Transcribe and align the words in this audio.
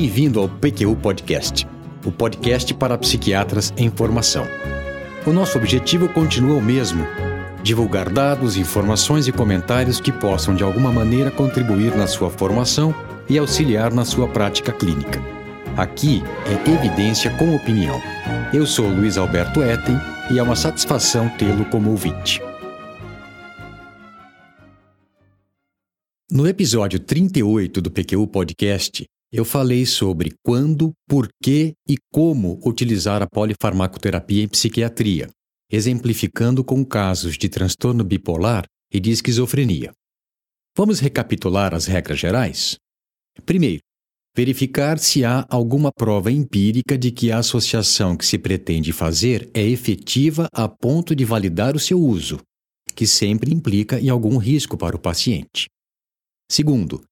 Bem-vindo 0.00 0.40
ao 0.40 0.48
PQU 0.48 0.96
Podcast, 0.96 1.68
o 2.06 2.10
podcast 2.10 2.72
para 2.72 2.96
psiquiatras 2.96 3.70
em 3.76 3.90
formação. 3.90 4.46
O 5.26 5.30
nosso 5.30 5.58
objetivo 5.58 6.08
continua 6.08 6.56
o 6.56 6.62
mesmo: 6.62 7.06
divulgar 7.62 8.08
dados, 8.08 8.56
informações 8.56 9.28
e 9.28 9.32
comentários 9.32 10.00
que 10.00 10.10
possam 10.10 10.54
de 10.54 10.64
alguma 10.64 10.90
maneira 10.90 11.30
contribuir 11.30 11.94
na 11.94 12.06
sua 12.06 12.30
formação 12.30 12.94
e 13.28 13.36
auxiliar 13.36 13.92
na 13.92 14.06
sua 14.06 14.26
prática 14.26 14.72
clínica. 14.72 15.20
Aqui 15.76 16.22
é 16.46 16.70
evidência 16.70 17.30
com 17.36 17.54
opinião. 17.54 18.00
Eu 18.54 18.64
sou 18.64 18.88
Luiz 18.88 19.18
Alberto 19.18 19.62
Etten 19.62 20.00
e 20.30 20.38
é 20.38 20.42
uma 20.42 20.56
satisfação 20.56 21.28
tê-lo 21.36 21.66
como 21.66 21.90
ouvinte. 21.90 22.40
No 26.32 26.48
episódio 26.48 26.98
38 26.98 27.82
do 27.82 27.90
PQU 27.90 28.26
Podcast, 28.28 29.04
eu 29.32 29.44
falei 29.44 29.86
sobre 29.86 30.34
quando, 30.44 30.92
por 31.08 31.28
que 31.42 31.74
e 31.88 31.96
como 32.12 32.60
utilizar 32.64 33.22
a 33.22 33.28
polifarmacoterapia 33.28 34.42
em 34.42 34.48
psiquiatria, 34.48 35.30
exemplificando 35.70 36.64
com 36.64 36.84
casos 36.84 37.38
de 37.38 37.48
transtorno 37.48 38.02
bipolar 38.02 38.64
e 38.92 38.98
de 38.98 39.10
esquizofrenia. 39.10 39.92
Vamos 40.76 40.98
recapitular 40.98 41.74
as 41.74 41.86
regras 41.86 42.18
gerais? 42.18 42.76
Primeiro, 43.46 43.80
verificar 44.36 44.98
se 44.98 45.24
há 45.24 45.46
alguma 45.48 45.92
prova 45.92 46.30
empírica 46.30 46.98
de 46.98 47.10
que 47.10 47.30
a 47.30 47.38
associação 47.38 48.16
que 48.16 48.26
se 48.26 48.38
pretende 48.38 48.92
fazer 48.92 49.50
é 49.54 49.62
efetiva 49.62 50.48
a 50.52 50.68
ponto 50.68 51.14
de 51.14 51.24
validar 51.24 51.76
o 51.76 51.80
seu 51.80 52.00
uso, 52.00 52.40
que 52.94 53.06
sempre 53.06 53.52
implica 53.52 54.00
em 54.00 54.08
algum 54.08 54.36
risco 54.38 54.76
para 54.76 54.96
o 54.96 55.00
paciente. 55.00 55.68
Segundo, 56.50 57.02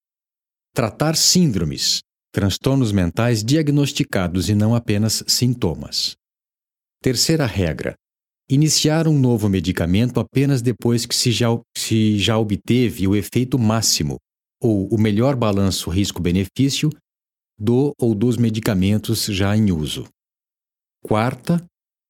tratar 0.74 1.16
síndromes, 1.16 2.00
transtornos 2.32 2.92
mentais 2.92 3.42
diagnosticados 3.42 4.48
e 4.48 4.54
não 4.54 4.74
apenas 4.74 5.24
sintomas. 5.26 6.16
Terceira 7.02 7.46
regra: 7.46 7.94
iniciar 8.50 9.06
um 9.06 9.18
novo 9.18 9.48
medicamento 9.48 10.20
apenas 10.20 10.62
depois 10.62 11.06
que 11.06 11.14
se 11.14 11.30
já, 11.30 11.48
se 11.76 12.18
já 12.18 12.38
obteve 12.38 13.06
o 13.06 13.14
efeito 13.14 13.58
máximo 13.58 14.16
ou 14.60 14.88
o 14.88 14.98
melhor 14.98 15.36
balanço 15.36 15.90
risco-benefício 15.90 16.90
do 17.58 17.92
ou 17.98 18.14
dos 18.14 18.36
medicamentos 18.36 19.26
já 19.26 19.56
em 19.56 19.70
uso. 19.72 20.08
Quarta, 21.02 21.64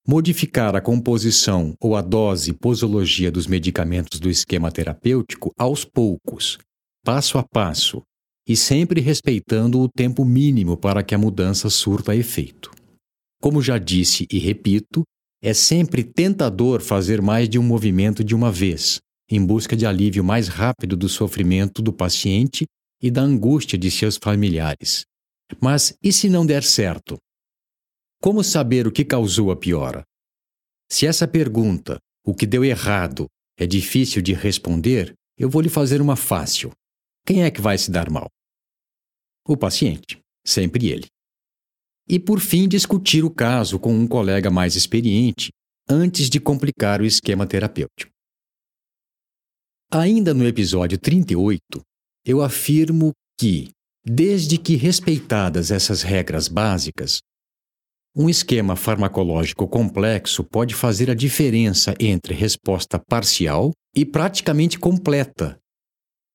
modificar 0.07 0.75
a 0.75 0.81
composição 0.81 1.75
ou 1.81 1.95
a 1.95 2.01
dose 2.01 2.53
posologia 2.53 3.31
dos 3.31 3.47
medicamentos 3.47 4.19
do 4.19 4.31
esquema 4.31 4.71
terapêutico 4.73 5.53
aos 5.59 5.85
poucos, 5.85 6.59
passo 7.05 7.37
a 7.39 7.43
passo, 7.43 8.03
e 8.49 8.57
sempre 8.57 9.03
respeitando 9.03 9.79
o 9.79 9.89
tempo 9.89 10.25
mínimo 10.25 10.75
para 10.75 11.03
que 11.03 11.15
a 11.15 11.19
mudança 11.19 11.69
surta 11.69 12.17
efeito. 12.17 12.71
Como 13.41 13.61
já 13.61 13.77
disse 13.77 14.27
e 14.33 14.39
repito, 14.39 15.05
é 15.43 15.53
sempre 15.53 16.03
tentador 16.03 16.81
fazer 16.81 17.21
mais 17.21 17.49
de 17.49 17.59
um 17.59 17.63
movimento 17.63 18.25
de 18.25 18.35
uma 18.35 18.51
vez, 18.51 19.01
em 19.31 19.45
busca 19.45 19.77
de 19.77 19.85
alívio 19.85 20.25
mais 20.25 20.49
rápido 20.49 20.97
do 20.97 21.09
sofrimento 21.09 21.83
do 21.83 21.93
paciente 21.93 22.65
e 23.01 23.11
da 23.11 23.21
angústia 23.21 23.79
de 23.79 23.91
seus 23.91 24.17
familiares. 24.17 25.05
Mas 25.61 25.95
e 26.03 26.13
se 26.13 26.29
não 26.29 26.45
der 26.45 26.65
certo? 26.65 27.19
Como 28.21 28.43
saber 28.43 28.87
o 28.87 28.93
que 28.93 29.05
causou 29.05 29.53
a 29.53 29.57
piora? 29.57 30.03
Se 30.91 31.07
essa 31.07 31.29
pergunta, 31.29 31.99
o 32.25 32.35
que 32.35 32.47
deu 32.47 32.65
errado, 32.65 33.27
é 33.57 33.67
difícil 33.67 34.23
de 34.23 34.33
responder, 34.33 35.13
eu 35.39 35.49
vou 35.49 35.61
lhe 35.61 35.69
fazer 35.69 36.01
uma 36.01 36.17
fácil. 36.17 36.73
Quem 37.25 37.45
é 37.45 37.51
que 37.51 37.61
vai 37.61 37.77
se 37.79 37.91
dar 37.91 38.11
mal? 38.11 38.29
O 39.49 39.57
paciente, 39.57 40.21
sempre 40.47 40.91
ele. 40.91 41.07
E 42.07 42.21
por 42.21 42.39
fim, 42.39 42.69
discutir 42.69 43.25
o 43.25 43.31
caso 43.31 43.79
com 43.79 43.95
um 43.95 44.07
colega 44.07 44.51
mais 44.51 44.77
experiente 44.77 45.49
antes 45.89 46.29
de 46.29 46.39
complicar 46.39 47.01
o 47.01 47.07
esquema 47.07 47.47
terapêutico. 47.47 48.13
Ainda 49.91 50.35
no 50.35 50.47
episódio 50.47 50.99
38, 50.99 51.63
eu 52.27 52.43
afirmo 52.43 53.13
que, 53.41 53.71
desde 54.05 54.59
que 54.59 54.77
respeitadas 54.77 55.71
essas 55.71 56.03
regras 56.03 56.47
básicas, 56.47 57.21
um 58.15 58.29
esquema 58.29 58.77
farmacológico 58.77 59.67
complexo 59.67 60.45
pode 60.45 60.75
fazer 60.75 61.11
a 61.11 61.15
diferença 61.15 61.95
entre 61.99 62.35
resposta 62.35 62.99
parcial 62.99 63.73
e 63.97 64.05
praticamente 64.05 64.79
completa 64.79 65.59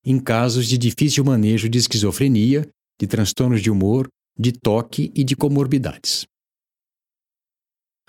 em 0.05 0.19
casos 0.19 0.67
de 0.67 0.77
difícil 0.77 1.23
manejo 1.23 1.69
de 1.69 1.77
esquizofrenia, 1.77 2.69
de 3.03 3.07
transtornos 3.07 3.61
de 3.61 3.69
humor, 3.69 4.07
de 4.39 4.53
toque 4.53 5.11
e 5.13 5.25
de 5.25 5.35
comorbidades. 5.35 6.25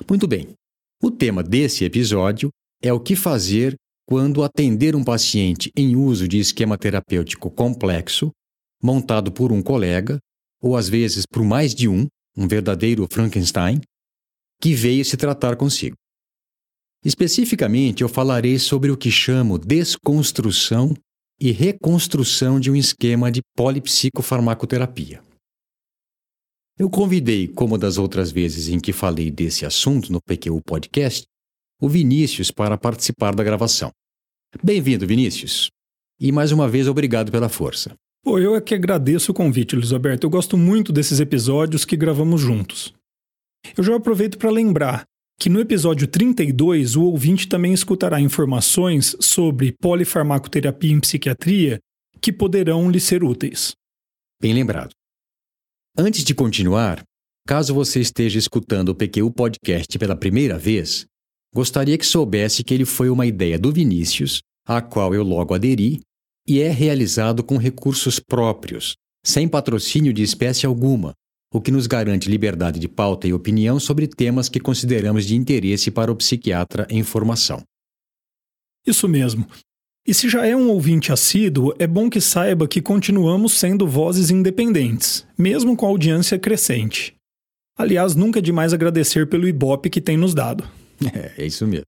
Muito 0.09 0.29
bem, 0.29 0.55
o 1.03 1.11
tema 1.11 1.43
desse 1.43 1.85
episódio 1.85 2.49
é 2.81 2.93
o 2.93 3.01
que 3.01 3.17
fazer 3.17 3.75
quando 4.07 4.45
atender 4.45 4.95
um 4.95 5.03
paciente 5.03 5.69
em 5.77 5.97
uso 5.97 6.29
de 6.29 6.39
esquema 6.39 6.79
terapêutico 6.79 7.51
complexo, 7.51 8.31
montado 8.81 9.33
por 9.33 9.51
um 9.51 9.61
colega, 9.61 10.19
ou 10.63 10.77
às 10.77 10.89
vezes 10.89 11.25
por 11.27 11.43
mais 11.43 11.75
de 11.75 11.89
um, 11.89 12.07
um 12.37 12.47
verdadeiro 12.47 13.05
Frankenstein, 13.11 13.81
que 14.61 14.75
veio 14.75 15.05
se 15.05 15.17
tratar 15.17 15.57
consigo. 15.57 15.97
Especificamente, 17.05 18.03
eu 18.03 18.09
falarei 18.09 18.61
sobre 18.61 18.93
o 18.93 18.97
que 18.97 19.11
chamo 19.11 19.59
desconstrução 19.59 20.95
e 21.45 21.51
reconstrução 21.51 22.59
de 22.59 22.71
um 22.71 22.75
esquema 22.75 23.31
de 23.31 23.43
polipsicofarmacoterapia. 23.55 25.23
Eu 26.79 26.89
convidei, 26.89 27.47
como 27.47 27.77
das 27.77 27.99
outras 27.99 28.33
vezes 28.33 28.71
em 28.71 28.81
que 28.81 28.95
falei 28.95 29.31
desse 29.31 29.67
assunto 29.67 30.11
no 30.11 30.23
PQ 30.23 30.63
Podcast, 30.65 31.27
o 31.83 31.87
Vinícius 31.87 32.51
para 32.51 32.79
participar 32.79 33.35
da 33.35 33.45
gravação. 33.45 33.91
Bem-vindo, 34.63 35.07
Vinícius. 35.07 35.69
E 36.19 36.33
mais 36.33 36.51
uma 36.51 36.67
vez, 36.67 36.89
obrigado 36.89 37.31
pela 37.31 37.51
força. 37.51 37.95
Pô, 38.25 38.39
eu 38.39 38.57
é 38.57 38.61
que 38.63 38.75
agradeço 38.75 39.31
o 39.31 39.35
convite, 39.35 39.77
Luiz. 39.77 39.91
Eu 40.23 40.31
gosto 40.31 40.57
muito 40.57 40.95
desses 40.95 41.21
episódios 41.21 41.85
que 41.85 41.95
gravamos 41.95 42.41
juntos. 42.41 42.95
Eu 43.77 43.85
já 43.85 43.95
aproveito 43.95 44.39
para 44.39 44.51
lembrar 44.51 45.05
que 45.39 45.49
no 45.49 45.61
episódio 45.61 46.07
32 46.07 46.97
o 46.97 47.05
ouvinte 47.05 47.49
também 47.49 47.73
escutará 47.73 48.21
informações 48.21 49.17
sobre 49.21 49.73
polifarmacoterapia 49.81 50.93
em 50.93 51.01
psiquiatria 51.01 51.79
que 52.21 52.33
poderão 52.33 52.91
lhe 52.91 53.01
ser 53.01 53.23
úteis. 53.23 53.75
Bem 54.41 54.53
lembrado. 54.53 54.91
Antes 55.97 56.25
de 56.25 56.35
continuar, 56.35 57.03
caso 57.47 57.75
você 57.75 58.01
esteja 58.01 58.39
escutando 58.39 58.89
o 58.91 58.95
PQ 58.95 59.31
Podcast 59.31 59.99
pela 59.99 60.17
primeira 60.17 60.59
vez, 60.59 61.07
gostaria 61.55 61.99
que 61.99 62.07
soubesse 62.07 62.65
que 62.65 62.75
ele 62.75 62.85
foi 62.85 63.11
uma 63.11 63.27
ideia 63.27 63.59
do 63.59 63.73
Vinícius, 63.73 64.41
à 64.67 64.81
qual 64.81 65.15
eu 65.15 65.23
logo 65.23 65.55
aderi, 65.55 66.01
e 66.47 66.61
é 66.61 66.71
realizado 66.71 67.43
com 67.43 67.57
recursos 67.57 68.19
próprios, 68.19 68.97
sem 69.25 69.49
patrocínio 69.49 70.13
de 70.13 70.23
espécie 70.23 70.67
alguma, 70.67 71.15
o 71.55 71.61
que 71.61 71.71
nos 71.71 71.87
garante 71.87 72.29
liberdade 72.29 72.81
de 72.81 72.89
pauta 72.89 73.29
e 73.29 73.33
opinião 73.33 73.79
sobre 73.79 74.09
temas 74.09 74.49
que 74.49 74.59
consideramos 74.59 75.25
de 75.25 75.37
interesse 75.37 75.89
para 75.89 76.11
o 76.11 76.17
psiquiatra 76.17 76.85
em 76.91 77.05
formação. 77.05 77.63
Isso 78.85 79.07
mesmo. 79.07 79.47
E 80.05 80.13
se 80.13 80.29
já 80.29 80.45
é 80.45 80.57
um 80.57 80.69
ouvinte 80.69 81.13
assíduo, 81.13 81.73
é 81.79 81.87
bom 81.87 82.11
que 82.11 82.21
saiba 82.21 82.67
que 82.67 82.83
continuamos 82.83 83.53
sendo 83.53 83.87
vozes 83.87 84.31
independentes, 84.31 85.25
mesmo 85.39 85.77
com 85.77 85.87
audiência 85.87 86.37
crescente. 86.41 87.15
Aliás, 87.79 88.17
nunca 88.17 88.41
é 88.41 88.43
demais 88.43 88.73
agradecer 88.73 89.29
pelo 89.29 89.47
ibope 89.47 89.89
que 89.89 90.01
tem 90.01 90.17
nos 90.17 90.35
dado. 90.35 90.69
É, 91.13 91.43
é 91.43 91.47
isso 91.47 91.67
mesmo. 91.67 91.85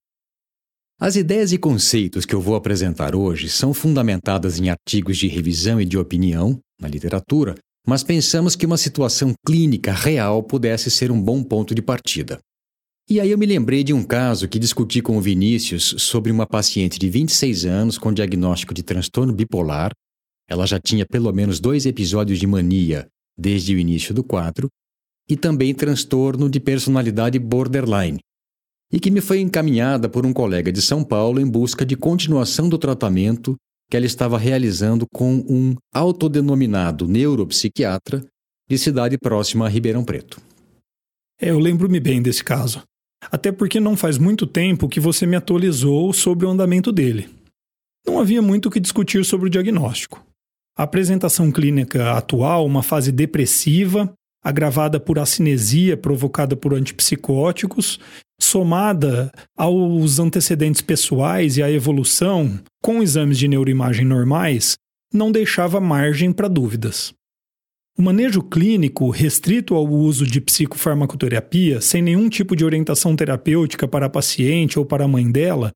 As 1.00 1.16
ideias 1.16 1.52
e 1.52 1.58
conceitos 1.58 2.24
que 2.24 2.34
eu 2.34 2.40
vou 2.40 2.54
apresentar 2.54 3.14
hoje 3.14 3.48
são 3.48 3.72
fundamentadas 3.72 4.58
em 4.58 4.68
artigos 4.68 5.16
de 5.16 5.26
revisão 5.26 5.80
e 5.80 5.84
de 5.84 5.96
opinião, 5.96 6.58
na 6.80 6.88
literatura, 6.88 7.54
mas 7.86 8.02
pensamos 8.02 8.56
que 8.56 8.66
uma 8.66 8.76
situação 8.76 9.32
clínica 9.46 9.92
real 9.92 10.42
pudesse 10.42 10.90
ser 10.90 11.12
um 11.12 11.22
bom 11.22 11.42
ponto 11.42 11.74
de 11.74 11.80
partida. 11.80 12.40
E 13.08 13.20
aí 13.20 13.30
eu 13.30 13.38
me 13.38 13.46
lembrei 13.46 13.84
de 13.84 13.92
um 13.92 14.02
caso 14.02 14.48
que 14.48 14.58
discuti 14.58 15.00
com 15.00 15.16
o 15.16 15.20
Vinícius 15.20 15.94
sobre 15.98 16.32
uma 16.32 16.44
paciente 16.44 16.98
de 16.98 17.08
26 17.08 17.64
anos 17.64 17.98
com 17.98 18.12
diagnóstico 18.12 18.74
de 18.74 18.82
transtorno 18.82 19.32
bipolar. 19.32 19.92
Ela 20.48 20.66
já 20.66 20.80
tinha 20.80 21.06
pelo 21.06 21.32
menos 21.32 21.60
dois 21.60 21.86
episódios 21.86 22.40
de 22.40 22.46
mania 22.48 23.06
desde 23.38 23.74
o 23.74 23.78
início 23.78 24.12
do 24.12 24.24
quadro 24.24 24.68
e 25.28 25.36
também 25.36 25.72
transtorno 25.72 26.50
de 26.50 26.58
personalidade 26.58 27.38
borderline, 27.38 28.18
e 28.92 29.00
que 29.00 29.10
me 29.10 29.20
foi 29.20 29.40
encaminhada 29.40 30.08
por 30.08 30.24
um 30.24 30.32
colega 30.32 30.72
de 30.72 30.80
São 30.80 31.02
Paulo 31.02 31.40
em 31.40 31.46
busca 31.48 31.84
de 31.84 31.96
continuação 31.96 32.68
do 32.68 32.78
tratamento 32.78 33.56
que 33.90 33.96
ela 33.96 34.06
estava 34.06 34.38
realizando 34.38 35.06
com 35.12 35.44
um 35.48 35.76
autodenominado 35.94 37.06
neuropsiquiatra 37.06 38.24
de 38.68 38.78
cidade 38.78 39.16
próxima 39.16 39.66
a 39.66 39.68
Ribeirão 39.68 40.04
Preto. 40.04 40.40
É, 41.40 41.50
eu 41.50 41.58
lembro-me 41.58 42.00
bem 42.00 42.20
desse 42.20 42.42
caso. 42.42 42.82
Até 43.30 43.50
porque 43.50 43.80
não 43.80 43.96
faz 43.96 44.18
muito 44.18 44.46
tempo 44.46 44.88
que 44.88 45.00
você 45.00 45.26
me 45.26 45.36
atualizou 45.36 46.12
sobre 46.12 46.46
o 46.46 46.50
andamento 46.50 46.92
dele. 46.92 47.28
Não 48.06 48.20
havia 48.20 48.40
muito 48.40 48.66
o 48.66 48.70
que 48.70 48.80
discutir 48.80 49.24
sobre 49.24 49.46
o 49.46 49.50
diagnóstico. 49.50 50.24
A 50.76 50.82
apresentação 50.82 51.50
clínica 51.50 52.12
atual, 52.12 52.66
uma 52.66 52.82
fase 52.82 53.10
depressiva, 53.10 54.12
agravada 54.44 55.00
por 55.00 55.18
acinesia 55.18 55.96
provocada 55.96 56.54
por 56.54 56.74
antipsicóticos, 56.74 57.98
somada 58.40 59.32
aos 59.56 60.18
antecedentes 60.18 60.80
pessoais 60.80 61.56
e 61.56 61.62
à 61.62 61.70
evolução, 61.70 62.58
com 62.82 63.02
exames 63.02 63.38
de 63.38 63.48
neuroimagem 63.48 64.04
normais, 64.04 64.76
não 65.12 65.32
deixava 65.32 65.80
margem 65.80 66.32
para 66.32 66.48
dúvidas. 66.48 67.14
O 67.98 68.02
manejo 68.02 68.42
clínico 68.42 69.08
restrito 69.08 69.74
ao 69.74 69.86
uso 69.86 70.26
de 70.26 70.38
psicofarmacoterapia, 70.38 71.80
sem 71.80 72.02
nenhum 72.02 72.28
tipo 72.28 72.54
de 72.54 72.62
orientação 72.64 73.16
terapêutica 73.16 73.88
para 73.88 74.04
a 74.04 74.10
paciente 74.10 74.78
ou 74.78 74.84
para 74.84 75.04
a 75.04 75.08
mãe 75.08 75.30
dela, 75.30 75.70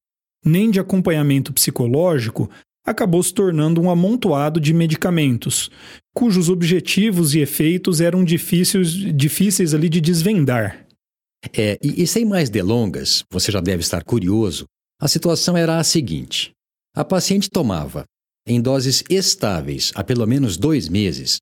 nem 0.44 0.70
de 0.70 0.78
acompanhamento 0.78 1.52
psicológico, 1.52 2.50
acabou 2.84 3.22
se 3.22 3.32
tornando 3.32 3.80
um 3.80 3.90
amontoado 3.90 4.60
de 4.60 4.74
medicamentos, 4.74 5.70
cujos 6.14 6.50
objetivos 6.50 7.34
e 7.34 7.40
efeitos 7.40 8.00
eram 8.00 8.22
difíceis, 8.22 8.90
difíceis 8.90 9.72
ali 9.72 9.88
de 9.88 10.00
desvendar. 10.00 10.86
É, 11.56 11.78
e, 11.82 12.02
e 12.02 12.06
sem 12.06 12.24
mais 12.24 12.50
delongas, 12.50 13.24
você 13.30 13.50
já 13.50 13.60
deve 13.60 13.82
estar 13.82 14.04
curioso, 14.04 14.66
a 15.00 15.08
situação 15.08 15.56
era 15.56 15.78
a 15.78 15.84
seguinte: 15.84 16.52
a 16.94 17.04
paciente 17.04 17.48
tomava, 17.48 18.04
em 18.46 18.60
doses 18.60 19.02
estáveis 19.08 19.92
há 19.94 20.04
pelo 20.04 20.26
menos 20.26 20.56
dois 20.56 20.88
meses, 20.88 21.38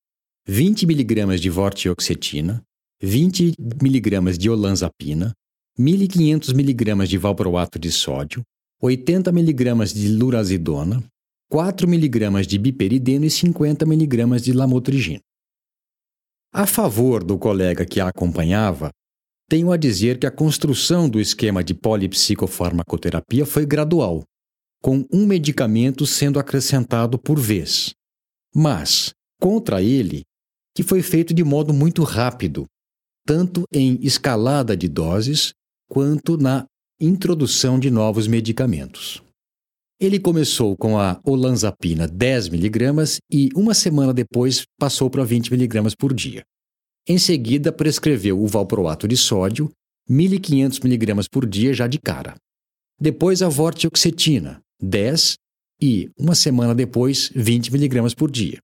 20 0.46 0.84
mg 0.84 1.38
de 1.38 1.50
vortioxetina, 1.50 2.62
20 3.02 3.54
mg 3.82 4.38
de 4.38 4.50
olanzapina, 4.50 5.32
1.500 5.78 6.50
mg 6.50 7.06
de 7.06 7.18
valproato 7.18 7.78
de 7.78 7.90
sódio, 7.92 8.42
80 8.80 9.30
mg 9.30 9.94
de 9.94 10.08
lurazidona, 10.08 11.02
4 11.50 11.88
mg 11.88 12.46
de 12.46 12.58
biperideno 12.58 13.24
e 13.24 13.30
50 13.30 13.84
mg 13.84 14.40
de 14.40 14.52
lamotrigina. 14.52 15.20
A 16.52 16.66
favor 16.66 17.22
do 17.22 17.38
colega 17.38 17.84
que 17.84 18.00
a 18.00 18.08
acompanhava, 18.08 18.90
tenho 19.48 19.72
a 19.72 19.76
dizer 19.76 20.18
que 20.18 20.26
a 20.26 20.30
construção 20.30 21.08
do 21.08 21.18
esquema 21.18 21.64
de 21.64 21.72
polipsicofarmacoterapia 21.72 23.46
foi 23.46 23.64
gradual, 23.64 24.22
com 24.82 25.06
um 25.12 25.26
medicamento 25.26 26.06
sendo 26.06 26.38
acrescentado 26.38 27.18
por 27.18 27.40
vez. 27.40 27.94
Mas, 28.54 29.12
contra 29.40 29.82
ele, 29.82 30.22
que 30.74 30.82
foi 30.82 31.02
feito 31.02 31.32
de 31.32 31.42
modo 31.42 31.72
muito 31.72 32.02
rápido, 32.04 32.66
tanto 33.26 33.64
em 33.72 33.98
escalada 34.02 34.76
de 34.76 34.88
doses 34.88 35.52
quanto 35.88 36.36
na 36.36 36.66
introdução 37.00 37.78
de 37.78 37.90
novos 37.90 38.26
medicamentos. 38.26 39.22
Ele 40.00 40.20
começou 40.20 40.76
com 40.76 40.98
a 40.98 41.20
olanzapina 41.24 42.08
10mg 42.08 43.18
e 43.30 43.48
uma 43.56 43.74
semana 43.74 44.12
depois 44.12 44.64
passou 44.78 45.10
para 45.10 45.24
20mg 45.24 45.94
por 45.98 46.14
dia. 46.14 46.44
Em 47.08 47.16
seguida, 47.16 47.72
prescreveu 47.72 48.38
o 48.38 48.46
valproato 48.46 49.08
de 49.08 49.16
sódio, 49.16 49.72
1.500mg 50.10 51.24
por 51.30 51.46
dia 51.46 51.72
já 51.72 51.86
de 51.86 51.98
cara. 51.98 52.36
Depois 53.00 53.40
a 53.40 53.48
vortioxetina, 53.48 54.60
10 54.78 55.36
e, 55.80 56.10
uma 56.18 56.34
semana 56.34 56.74
depois, 56.74 57.30
20mg 57.30 58.14
por 58.14 58.30
dia. 58.30 58.58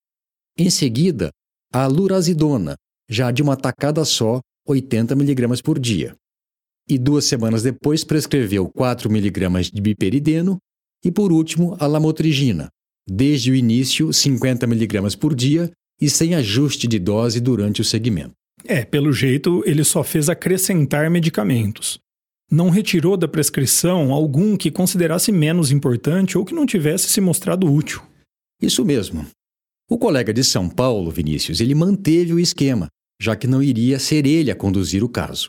Em 0.59 0.69
seguida, 0.69 1.31
a 1.73 1.87
lurazidona, 1.87 2.77
já 3.09 3.31
de 3.31 3.43
uma 3.43 3.57
tacada 3.57 4.05
só, 4.05 4.41
80 4.69 5.15
mg 5.15 5.63
por 5.63 5.79
dia. 5.79 6.15
E 6.87 6.99
duas 6.99 7.25
semanas 7.25 7.63
depois 7.63 8.05
prescreveu 8.05 8.69
4 8.69 9.09
mg 9.11 9.71
de 9.73 9.81
biperideno 9.81 10.59
e, 11.03 11.11
por 11.11 11.33
último, 11.33 11.77
a 11.81 11.87
lamotrigina, 11.87 12.69
desde 13.09 13.51
o 13.51 13.55
início 13.55 14.13
50 14.13 14.67
mg 14.67 15.17
por 15.17 15.35
dia 15.35 15.73
e 16.01 16.11
sem 16.11 16.35
ajuste 16.35 16.87
de 16.87 16.99
dose 16.99 17.41
durante 17.41 17.81
o 17.81 17.85
segmento. 17.85 18.33
É, 18.65 18.85
pelo 18.85 19.13
jeito, 19.13 19.63
ele 19.67 19.85
só 19.85 20.03
fez 20.03 20.29
acrescentar 20.29 21.11
medicamentos. 21.11 21.99
Não 22.51 22.71
retirou 22.71 23.17
da 23.17 23.29
prescrição 23.29 24.13
algum 24.13 24.57
que 24.57 24.71
considerasse 24.71 25.33
menos 25.33 25.71
importante 25.71 26.39
ou 26.39 26.45
que 26.45 26.55
não 26.55 26.67
tivesse 26.67 27.09
se 27.09 27.21
mostrado 27.21 27.71
útil. 27.71 28.03
Isso 28.61 28.85
mesmo. 28.85 29.27
O 29.91 29.99
colega 29.99 30.33
de 30.33 30.43
São 30.43 30.69
Paulo, 30.69 31.11
Vinícius, 31.11 31.61
ele 31.61 31.75
manteve 31.75 32.33
o 32.33 32.41
esquema, 32.41 32.89
já 33.21 33.37
que 33.37 33.47
não 33.47 33.63
iria 33.63 33.99
ser 33.99 34.27
ele 34.27 34.51
a 34.51 34.57
conduzir 34.57 35.05
o 35.05 35.09
caso. 35.09 35.49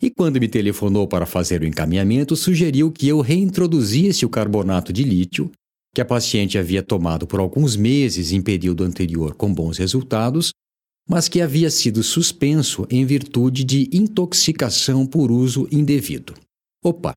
E 0.00 0.10
quando 0.10 0.40
me 0.40 0.48
telefonou 0.48 1.06
para 1.06 1.26
fazer 1.26 1.62
o 1.62 1.66
encaminhamento, 1.66 2.36
sugeriu 2.36 2.90
que 2.90 3.08
eu 3.08 3.20
reintroduzisse 3.20 4.26
o 4.26 4.30
carbonato 4.30 4.92
de 4.92 5.02
lítio, 5.02 5.50
que 5.96 6.00
a 6.02 6.04
paciente 6.04 6.58
havia 6.58 6.82
tomado 6.82 7.26
por 7.26 7.40
alguns 7.40 7.74
meses 7.74 8.30
em 8.30 8.42
período 8.42 8.84
anterior 8.84 9.34
com 9.34 9.50
bons 9.50 9.78
resultados, 9.78 10.50
mas 11.08 11.26
que 11.26 11.40
havia 11.40 11.70
sido 11.70 12.02
suspenso 12.02 12.86
em 12.90 13.06
virtude 13.06 13.64
de 13.64 13.88
intoxicação 13.90 15.06
por 15.06 15.32
uso 15.32 15.66
indevido. 15.72 16.34
Opa, 16.84 17.14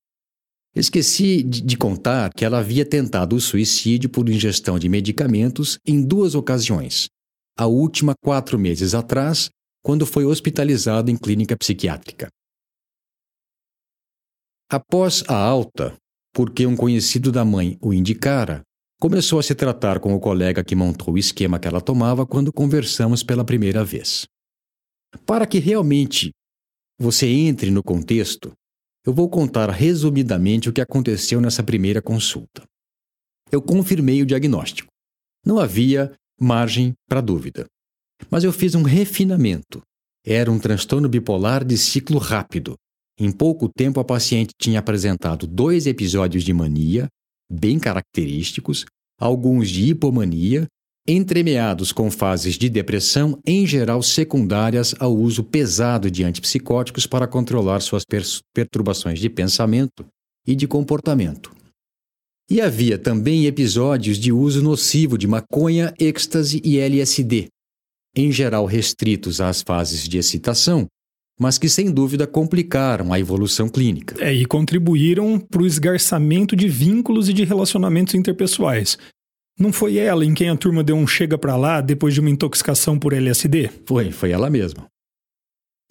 Esqueci 0.73 1.43
de 1.43 1.75
contar 1.75 2.31
que 2.33 2.45
ela 2.45 2.59
havia 2.59 2.85
tentado 2.85 3.35
o 3.35 3.41
suicídio 3.41 4.09
por 4.09 4.29
ingestão 4.29 4.79
de 4.79 4.87
medicamentos 4.87 5.77
em 5.85 6.01
duas 6.01 6.33
ocasiões. 6.33 7.09
A 7.57 7.65
última 7.65 8.13
quatro 8.23 8.57
meses 8.57 8.93
atrás, 8.93 9.49
quando 9.83 10.05
foi 10.05 10.23
hospitalizada 10.23 11.11
em 11.11 11.17
clínica 11.17 11.57
psiquiátrica. 11.57 12.29
Após 14.71 15.21
a 15.27 15.35
alta, 15.35 15.97
porque 16.33 16.65
um 16.65 16.77
conhecido 16.77 17.29
da 17.29 17.43
mãe 17.43 17.77
o 17.81 17.93
indicara, 17.93 18.63
começou 19.00 19.40
a 19.40 19.44
se 19.44 19.56
tratar 19.56 20.00
com 20.00 20.13
o 20.13 20.19
colega 20.19 20.63
que 20.63 20.75
montou 20.75 21.13
o 21.13 21.18
esquema 21.18 21.57
que 21.57 21.68
ela 21.68 21.80
tomava 21.80 22.25
quando 22.25 22.51
conversamos 22.51 23.24
pela 23.24 23.46
primeira 23.46 23.84
vez. 23.84 24.28
Para 25.25 25.48
que 25.48 25.57
realmente 25.57 26.31
você 27.00 27.25
entre 27.28 27.72
no 27.72 27.81
contexto, 27.81 28.51
eu 29.06 29.13
vou 29.13 29.30
contar 29.30 29.69
resumidamente 29.69 30.69
o 30.69 30.74
que 30.74 30.81
aconteceu 30.81 31.40
nessa 31.40 31.63
primeira 31.63 32.01
consulta. 32.01 32.63
Eu 33.50 33.62
confirmei 33.62 34.22
o 34.22 34.25
diagnóstico. 34.25 34.92
Não 35.46 35.57
havia 35.57 36.13
margem 36.40 36.94
para 37.07 37.22
dúvida. 37.22 37.66
Mas 38.30 38.44
eu 38.44 38.51
fiz 38.51 38.75
um 38.75 38.84
refinamento. 38.84 39.81
Era 40.25 40.51
um 40.51 40.60
transtorno 40.60 41.07
bipolar 41.07 41.63
de 41.63 41.78
ciclo 41.78 42.19
rápido. 42.19 42.75
Em 43.18 43.31
pouco 43.31 43.69
tempo, 43.69 44.00
a 44.00 44.04
paciente 44.04 44.54
tinha 44.60 44.80
apresentado 44.80 45.48
dois 45.48 45.88
episódios 45.88 46.44
de 46.44 46.54
mania, 46.54 47.07
bem 47.51 47.80
característicos, 47.80 48.86
alguns 49.19 49.69
de 49.69 49.90
hipomania 49.90 50.68
entremeados 51.07 51.91
com 51.91 52.12
fases 52.12 52.56
de 52.56 52.70
depressão, 52.70 53.39
em 53.44 53.65
geral 53.65 54.03
secundárias 54.03 54.94
ao 55.00 55.15
uso 55.15 55.44
pesado 55.44 56.12
de 56.12 56.24
antipsicóticos 56.24 57.08
para 57.08 57.27
controlar 57.27 57.79
suas 57.79 58.03
perturbações 58.53 59.20
de 59.20 59.27
pensamento 59.27 60.06
e 60.46 60.56
de 60.56 60.68
comportamento. 60.68 61.51
E 62.48 62.62
havia 62.62 62.98
também 62.98 63.46
episódios 63.46 64.18
de 64.18 64.32
uso 64.32 64.62
nocivo 64.62 65.18
de 65.18 65.27
maconha, 65.27 65.94
êxtase 66.00 66.62
e 66.63 66.77
LSD, 66.77 67.48
em 68.15 68.32
geral 68.32 68.65
restritos 68.65 69.41
às 69.41 69.62
fases 69.62 70.08
de 70.08 70.18
excitação, 70.18 70.86
mas 71.39 71.58
que 71.58 71.69
sem 71.69 71.89
dúvida 71.89 72.27
complicaram 72.27 73.13
a 73.13 73.19
evolução 73.19 73.69
clínica. 73.69 74.15
É, 74.19 74.34
e 74.34 74.46
contribuíram 74.46 75.39
para 75.39 75.63
o 75.63 75.65
esgarçamento 75.65 76.55
de 76.55 76.67
vínculos 76.67 77.29
e 77.29 77.34
de 77.34 77.46
relacionamentos 77.46 78.13
interpessoais, 78.13 78.98
não 79.58 79.72
foi 79.72 79.98
ela 79.98 80.25
em 80.25 80.34
quem 80.34 80.50
a 80.50 80.58
turma 80.58 80.84
deu 80.84 80.96
um 80.96 81.08
chega 81.08 81.38
para 81.38 81.55
lá 81.55 81.81
depois 81.81 82.13
de 82.13 82.19
uma 82.19 82.29
intoxicação 82.29 83.00
por 83.00 83.13
LSD? 83.13 83.69
Foi, 83.86 84.12
foi 84.12 84.31
ela 84.31 84.50
mesma. 84.50 84.86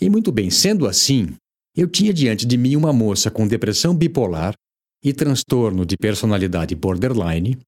E 0.00 0.08
muito 0.08 0.30
bem, 0.30 0.50
sendo 0.50 0.86
assim, 0.86 1.34
eu 1.76 1.88
tinha 1.88 2.12
diante 2.12 2.46
de 2.46 2.56
mim 2.56 2.76
uma 2.76 2.92
moça 2.92 3.30
com 3.30 3.46
depressão 3.46 3.94
bipolar 3.94 4.54
e 5.02 5.12
transtorno 5.12 5.84
de 5.84 5.96
personalidade 5.96 6.74
borderline, 6.74 7.58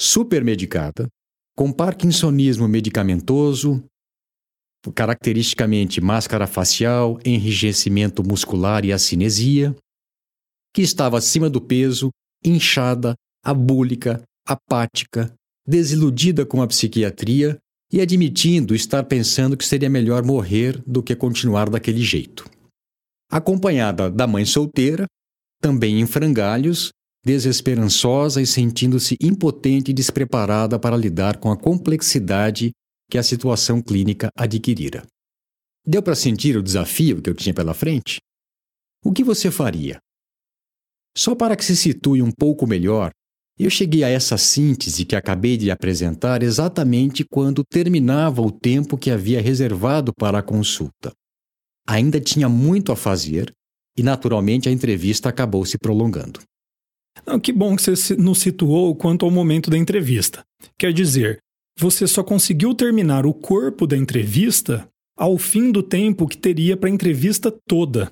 supermedicada, 0.00 1.08
com 1.56 1.72
parkinsonismo 1.72 2.66
medicamentoso, 2.66 3.84
caracteristicamente 4.92 6.00
máscara 6.00 6.46
facial, 6.46 7.18
enrijecimento 7.24 8.22
muscular 8.26 8.84
e 8.84 8.92
acinesia, 8.92 9.74
que 10.74 10.82
estava 10.82 11.18
acima 11.18 11.48
do 11.48 11.60
peso, 11.60 12.10
inchada, 12.44 13.14
abúlica, 13.44 14.22
apática, 14.46 15.32
desiludida 15.66 16.44
com 16.44 16.60
a 16.60 16.66
psiquiatria 16.66 17.58
e 17.92 18.00
admitindo 18.00 18.74
estar 18.74 19.04
pensando 19.04 19.56
que 19.56 19.64
seria 19.64 19.88
melhor 19.88 20.24
morrer 20.24 20.82
do 20.86 21.02
que 21.02 21.14
continuar 21.14 21.70
daquele 21.70 22.02
jeito. 22.02 22.44
Acompanhada 23.30 24.10
da 24.10 24.26
mãe 24.26 24.44
solteira, 24.44 25.06
também 25.60 26.00
em 26.00 26.06
frangalhos, 26.06 26.90
desesperançosa 27.24 28.42
e 28.42 28.46
sentindo-se 28.46 29.16
impotente 29.20 29.90
e 29.90 29.94
despreparada 29.94 30.78
para 30.78 30.96
lidar 30.96 31.38
com 31.38 31.50
a 31.50 31.56
complexidade 31.56 32.72
que 33.10 33.18
a 33.18 33.22
situação 33.22 33.82
clínica 33.82 34.28
adquirira. 34.36 35.06
Deu 35.86 36.02
para 36.02 36.14
sentir 36.14 36.56
o 36.56 36.62
desafio 36.62 37.20
que 37.20 37.28
eu 37.28 37.34
tinha 37.34 37.54
pela 37.54 37.74
frente? 37.74 38.20
O 39.04 39.12
que 39.12 39.22
você 39.22 39.50
faria? 39.50 39.98
Só 41.16 41.34
para 41.34 41.56
que 41.56 41.64
se 41.64 41.76
situe 41.76 42.22
um 42.22 42.32
pouco 42.32 42.66
melhor, 42.66 43.12
eu 43.56 43.70
cheguei 43.70 44.02
a 44.02 44.08
essa 44.08 44.36
síntese 44.36 45.04
que 45.04 45.14
acabei 45.14 45.56
de 45.56 45.70
apresentar 45.70 46.42
exatamente 46.42 47.24
quando 47.24 47.62
terminava 47.62 48.42
o 48.42 48.50
tempo 48.50 48.98
que 48.98 49.10
havia 49.10 49.40
reservado 49.40 50.12
para 50.12 50.38
a 50.38 50.42
consulta. 50.42 51.12
ainda 51.86 52.18
tinha 52.20 52.48
muito 52.48 52.90
a 52.90 52.96
fazer 52.96 53.52
e, 53.96 54.02
naturalmente, 54.02 54.68
a 54.68 54.72
entrevista 54.72 55.28
acabou 55.28 55.64
se 55.64 55.78
prolongando. 55.78 56.40
Não, 57.26 57.38
que 57.38 57.52
bom 57.52 57.76
que 57.76 57.82
você 57.82 58.16
nos 58.16 58.40
situou 58.40 58.96
quanto 58.96 59.24
ao 59.24 59.30
momento 59.30 59.70
da 59.70 59.78
entrevista. 59.78 60.42
Quer 60.78 60.92
dizer, 60.92 61.38
você 61.78 62.06
só 62.06 62.22
conseguiu 62.22 62.74
terminar 62.74 63.26
o 63.26 63.34
corpo 63.34 63.86
da 63.86 63.96
entrevista 63.96 64.88
ao 65.16 65.38
fim 65.38 65.70
do 65.70 65.82
tempo 65.82 66.26
que 66.26 66.36
teria 66.36 66.76
para 66.76 66.88
a 66.88 66.92
entrevista 66.92 67.52
toda. 67.66 68.10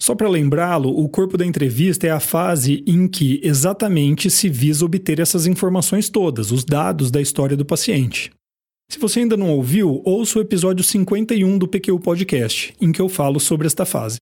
Só 0.00 0.14
para 0.14 0.28
lembrá-lo, 0.28 0.90
o 0.90 1.08
corpo 1.08 1.36
da 1.38 1.46
entrevista 1.46 2.06
é 2.06 2.10
a 2.10 2.20
fase 2.20 2.82
em 2.86 3.06
que 3.06 3.40
exatamente 3.42 4.28
se 4.28 4.48
visa 4.48 4.84
obter 4.84 5.20
essas 5.20 5.46
informações 5.46 6.08
todas, 6.08 6.50
os 6.50 6.64
dados 6.64 7.10
da 7.10 7.20
história 7.20 7.56
do 7.56 7.64
paciente. 7.64 8.30
Se 8.90 8.98
você 8.98 9.20
ainda 9.20 9.36
não 9.36 9.50
ouviu, 9.50 10.02
ouça 10.04 10.38
o 10.38 10.42
episódio 10.42 10.84
51 10.84 11.58
do 11.58 11.68
PQ 11.68 11.98
Podcast, 12.00 12.74
em 12.80 12.92
que 12.92 13.00
eu 13.00 13.08
falo 13.08 13.40
sobre 13.40 13.66
esta 13.66 13.84
fase. 13.84 14.18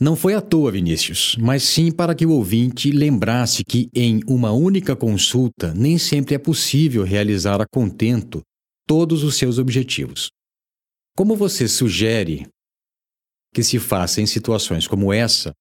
Não 0.00 0.14
foi 0.14 0.34
à 0.34 0.40
toa, 0.40 0.70
Vinícius, 0.70 1.36
mas 1.40 1.64
sim 1.64 1.90
para 1.90 2.14
que 2.14 2.24
o 2.24 2.30
ouvinte 2.30 2.92
lembrasse 2.92 3.64
que 3.64 3.90
em 3.92 4.20
uma 4.28 4.52
única 4.52 4.94
consulta 4.94 5.74
nem 5.74 5.98
sempre 5.98 6.36
é 6.36 6.38
possível 6.38 7.02
realizar 7.02 7.60
a 7.60 7.66
contento 7.66 8.40
todos 8.86 9.24
os 9.24 9.36
seus 9.36 9.58
objetivos. 9.58 10.30
Como 11.16 11.34
você 11.34 11.66
sugere 11.66 12.46
que 13.52 13.64
se 13.64 13.80
faça 13.80 14.20
em 14.20 14.26
situações 14.26 14.86
como 14.86 15.12
essa, 15.12 15.52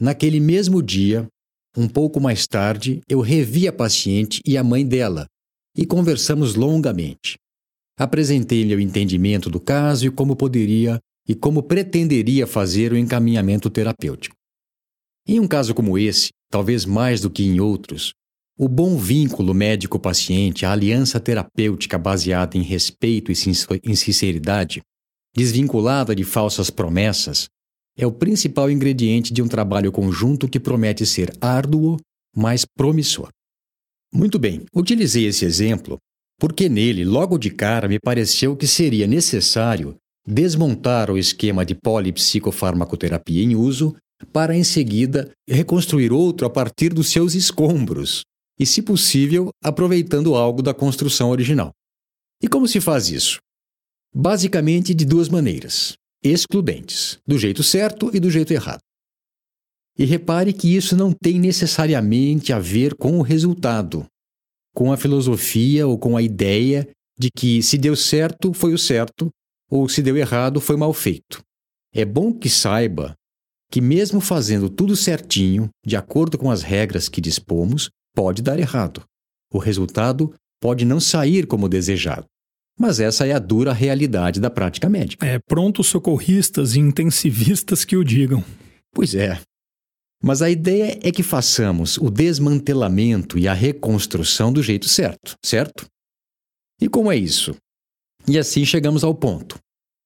naquele 0.00 0.40
mesmo 0.40 0.82
dia, 0.82 1.28
um 1.76 1.88
pouco 1.88 2.20
mais 2.20 2.48
tarde, 2.48 3.00
eu 3.08 3.20
revi 3.20 3.68
a 3.68 3.72
paciente 3.72 4.40
e 4.44 4.56
a 4.58 4.64
mãe 4.64 4.84
dela 4.84 5.26
e 5.76 5.86
conversamos 5.86 6.56
longamente. 6.56 7.36
Apresentei-lhe 7.96 8.74
o 8.74 8.80
entendimento 8.80 9.48
do 9.48 9.60
caso 9.60 10.06
e 10.06 10.10
como 10.10 10.34
poderia 10.34 10.98
e 11.28 11.34
como 11.34 11.62
pretenderia 11.62 12.46
fazer 12.46 12.92
o 12.92 12.96
encaminhamento 12.96 13.70
terapêutico. 13.70 14.36
Em 15.26 15.38
um 15.38 15.46
caso 15.46 15.74
como 15.74 15.98
esse, 15.98 16.30
talvez 16.50 16.84
mais 16.84 17.20
do 17.20 17.30
que 17.30 17.44
em 17.44 17.60
outros, 17.60 18.12
o 18.58 18.68
bom 18.68 18.96
vínculo 18.96 19.54
médico-paciente, 19.54 20.66
a 20.66 20.72
aliança 20.72 21.20
terapêutica 21.20 21.96
baseada 21.98 22.58
em 22.58 22.62
respeito 22.62 23.32
e 23.32 23.96
sinceridade, 23.96 24.82
desvinculada 25.34 26.14
de 26.14 26.24
falsas 26.24 26.68
promessas, 26.68 27.48
é 27.96 28.06
o 28.06 28.12
principal 28.12 28.70
ingrediente 28.70 29.32
de 29.32 29.42
um 29.42 29.48
trabalho 29.48 29.92
conjunto 29.92 30.48
que 30.48 30.60
promete 30.60 31.06
ser 31.06 31.32
árduo, 31.40 31.96
mas 32.34 32.64
promissor. 32.64 33.28
Muito 34.12 34.38
bem, 34.38 34.64
utilizei 34.74 35.26
esse 35.26 35.44
exemplo 35.44 35.98
porque 36.40 36.70
nele, 36.70 37.04
logo 37.04 37.36
de 37.36 37.50
cara, 37.50 37.86
me 37.86 38.00
pareceu 38.00 38.56
que 38.56 38.66
seria 38.66 39.06
necessário 39.06 39.94
desmontar 40.26 41.10
o 41.10 41.18
esquema 41.18 41.64
de 41.64 41.74
polipsicofarmacoterapia 41.74 43.42
em 43.42 43.54
uso 43.54 43.96
para 44.32 44.54
em 44.54 44.64
seguida 44.64 45.30
reconstruir 45.48 46.12
outro 46.12 46.46
a 46.46 46.50
partir 46.50 46.92
dos 46.92 47.08
seus 47.08 47.34
escombros 47.34 48.22
e, 48.58 48.66
se 48.66 48.82
possível, 48.82 49.48
aproveitando 49.62 50.34
algo 50.34 50.62
da 50.62 50.74
construção 50.74 51.30
original. 51.30 51.72
E 52.42 52.48
como 52.48 52.68
se 52.68 52.80
faz 52.80 53.10
isso? 53.10 53.38
Basicamente 54.14 54.92
de 54.92 55.04
duas 55.04 55.28
maneiras, 55.28 55.94
excludentes, 56.22 57.18
do 57.26 57.38
jeito 57.38 57.62
certo 57.62 58.10
e 58.14 58.20
do 58.20 58.30
jeito 58.30 58.52
errado. 58.52 58.80
E 59.98 60.04
repare 60.04 60.52
que 60.52 60.74
isso 60.74 60.96
não 60.96 61.12
tem 61.12 61.38
necessariamente 61.38 62.52
a 62.52 62.58
ver 62.58 62.94
com 62.94 63.18
o 63.18 63.22
resultado, 63.22 64.06
com 64.74 64.92
a 64.92 64.96
filosofia 64.96 65.86
ou 65.86 65.98
com 65.98 66.16
a 66.16 66.22
ideia 66.22 66.88
de 67.18 67.30
que 67.30 67.62
se 67.62 67.76
deu 67.76 67.94
certo, 67.94 68.52
foi 68.54 68.72
o 68.72 68.78
certo, 68.78 69.30
ou 69.70 69.88
se 69.88 70.02
deu 70.02 70.16
errado, 70.16 70.60
foi 70.60 70.76
mal 70.76 70.92
feito. 70.92 71.40
É 71.94 72.04
bom 72.04 72.32
que 72.32 72.50
saiba 72.50 73.14
que, 73.70 73.80
mesmo 73.80 74.20
fazendo 74.20 74.68
tudo 74.68 74.96
certinho, 74.96 75.70
de 75.86 75.96
acordo 75.96 76.36
com 76.36 76.50
as 76.50 76.62
regras 76.62 77.08
que 77.08 77.20
dispomos, 77.20 77.88
pode 78.14 78.42
dar 78.42 78.58
errado. 78.58 79.02
O 79.52 79.58
resultado 79.58 80.34
pode 80.60 80.84
não 80.84 80.98
sair 80.98 81.46
como 81.46 81.68
desejado. 81.68 82.26
Mas 82.78 82.98
essa 82.98 83.26
é 83.26 83.32
a 83.32 83.38
dura 83.38 83.72
realidade 83.72 84.40
da 84.40 84.50
prática 84.50 84.88
médica. 84.88 85.26
É 85.26 85.38
pronto 85.38 85.84
socorristas 85.84 86.74
e 86.74 86.80
intensivistas 86.80 87.84
que 87.84 87.96
o 87.96 88.04
digam. 88.04 88.42
Pois 88.92 89.14
é. 89.14 89.40
Mas 90.22 90.42
a 90.42 90.50
ideia 90.50 90.98
é 91.02 91.10
que 91.10 91.22
façamos 91.22 91.96
o 91.96 92.10
desmantelamento 92.10 93.38
e 93.38 93.48
a 93.48 93.54
reconstrução 93.54 94.52
do 94.52 94.62
jeito 94.62 94.88
certo, 94.88 95.34
certo? 95.44 95.86
E 96.80 96.88
como 96.88 97.10
é 97.10 97.16
isso? 97.16 97.54
E 98.30 98.38
assim 98.38 98.64
chegamos 98.64 99.02
ao 99.02 99.12
ponto. 99.12 99.58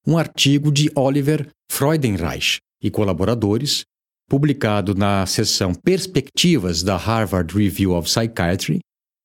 Um 0.06 0.16
artigo 0.16 0.72
de 0.72 0.90
Oliver 0.94 1.46
Freudenreich 1.70 2.58
e 2.82 2.90
colaboradores, 2.90 3.84
publicado 4.26 4.94
na 4.94 5.26
seção 5.26 5.74
Perspectivas 5.74 6.82
da 6.82 6.96
Harvard 6.96 7.54
Review 7.54 7.92
of 7.92 8.08
Psychiatry, 8.08 8.78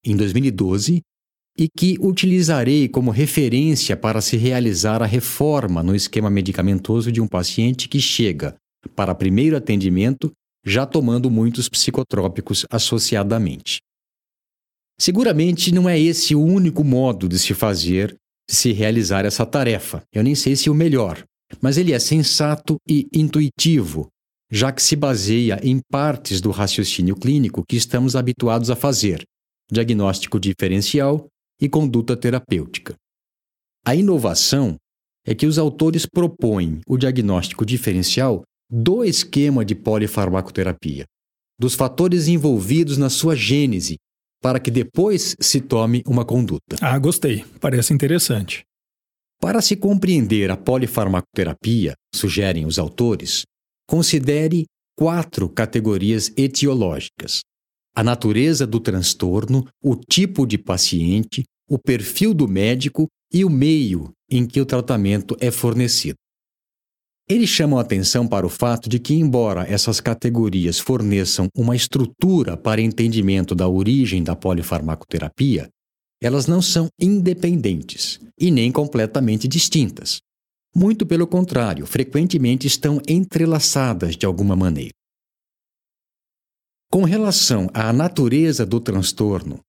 em 0.05 0.17
2012, 0.17 0.99
e 1.57 1.69
que 1.69 1.95
utilizarei 2.01 2.89
como 2.89 3.09
referência 3.09 3.95
para 3.95 4.19
se 4.19 4.35
realizar 4.35 5.01
a 5.01 5.05
reforma 5.05 5.81
no 5.81 5.95
esquema 5.95 6.29
medicamentoso 6.29 7.09
de 7.09 7.21
um 7.21 7.27
paciente 7.27 7.87
que 7.87 8.01
chega 8.01 8.57
para 8.97 9.15
primeiro 9.15 9.55
atendimento 9.55 10.29
já 10.65 10.85
tomando 10.85 11.31
muitos 11.31 11.69
psicotrópicos 11.69 12.65
associadamente. 12.69 13.79
Seguramente 14.99 15.73
não 15.73 15.87
é 15.87 15.97
esse 15.97 16.35
o 16.35 16.43
único 16.43 16.83
modo 16.83 17.29
de 17.29 17.39
se 17.39 17.53
fazer 17.53 18.13
se 18.49 18.73
realizar 18.73 19.25
essa 19.25 19.45
tarefa. 19.45 20.03
Eu 20.11 20.23
nem 20.23 20.33
sei 20.33 20.55
se 20.55 20.69
o 20.69 20.73
melhor, 20.73 21.23
mas 21.61 21.77
ele 21.77 21.93
é 21.93 21.99
sensato 21.99 22.77
e 22.87 23.07
intuitivo, 23.13 24.07
já 24.51 24.71
que 24.71 24.81
se 24.81 24.95
baseia 24.95 25.59
em 25.63 25.79
partes 25.91 26.41
do 26.41 26.49
raciocínio 26.49 27.15
clínico 27.15 27.63
que 27.67 27.75
estamos 27.75 28.15
habituados 28.15 28.71
a 28.71 28.75
fazer: 28.75 29.23
diagnóstico 29.71 30.39
diferencial 30.39 31.27
e 31.61 31.69
conduta 31.69 32.17
terapêutica. 32.17 32.95
A 33.85 33.95
inovação 33.95 34.75
é 35.25 35.35
que 35.35 35.45
os 35.45 35.59
autores 35.59 36.05
propõem 36.05 36.81
o 36.87 36.97
diagnóstico 36.97 37.65
diferencial 37.65 38.41
do 38.69 39.03
esquema 39.03 39.63
de 39.63 39.75
polifarmacoterapia, 39.75 41.05
dos 41.59 41.75
fatores 41.75 42.27
envolvidos 42.27 42.97
na 42.97 43.09
sua 43.09 43.35
gênese 43.35 43.97
para 44.41 44.59
que 44.59 44.71
depois 44.71 45.35
se 45.39 45.61
tome 45.61 46.03
uma 46.05 46.25
conduta. 46.25 46.77
Ah, 46.81 46.97
gostei. 46.97 47.43
Parece 47.59 47.93
interessante. 47.93 48.63
Para 49.39 49.61
se 49.61 49.75
compreender 49.75 50.51
a 50.51 50.57
polifarmacoterapia, 50.57 51.93
sugerem 52.13 52.65
os 52.65 52.77
autores, 52.77 53.43
considere 53.87 54.65
quatro 54.97 55.47
categorias 55.49 56.31
etiológicas: 56.35 57.39
a 57.95 58.03
natureza 58.03 58.67
do 58.67 58.79
transtorno, 58.79 59.65
o 59.81 59.95
tipo 59.95 60.45
de 60.45 60.57
paciente, 60.57 61.43
o 61.69 61.77
perfil 61.77 62.33
do 62.33 62.47
médico 62.47 63.07
e 63.31 63.45
o 63.45 63.49
meio 63.49 64.11
em 64.29 64.45
que 64.45 64.59
o 64.59 64.65
tratamento 64.65 65.37
é 65.39 65.51
fornecido. 65.51 66.17
Eles 67.31 67.49
chamam 67.49 67.77
atenção 67.77 68.27
para 68.27 68.43
o 68.43 68.49
fato 68.49 68.89
de 68.89 68.97
que, 68.97 69.13
embora 69.13 69.61
essas 69.69 69.99
categorias 69.99 70.79
forneçam 70.79 71.47
uma 71.55 71.75
estrutura 71.75 72.57
para 72.57 72.81
entendimento 72.81 73.53
da 73.53 73.67
origem 73.67 74.23
da 74.23 74.35
polifarmacoterapia, 74.35 75.69
elas 76.19 76.47
não 76.47 76.59
são 76.59 76.89
independentes 76.99 78.19
e 78.35 78.49
nem 78.49 78.71
completamente 78.71 79.47
distintas. 79.47 80.19
Muito 80.75 81.05
pelo 81.05 81.27
contrário, 81.27 81.85
frequentemente 81.85 82.65
estão 82.65 82.99
entrelaçadas 83.07 84.15
de 84.15 84.25
alguma 84.25 84.55
maneira. 84.55 84.93
Com 86.91 87.03
relação 87.03 87.69
à 87.75 87.93
natureza 87.93 88.65
do 88.65 88.79
transtorno, 88.81 89.59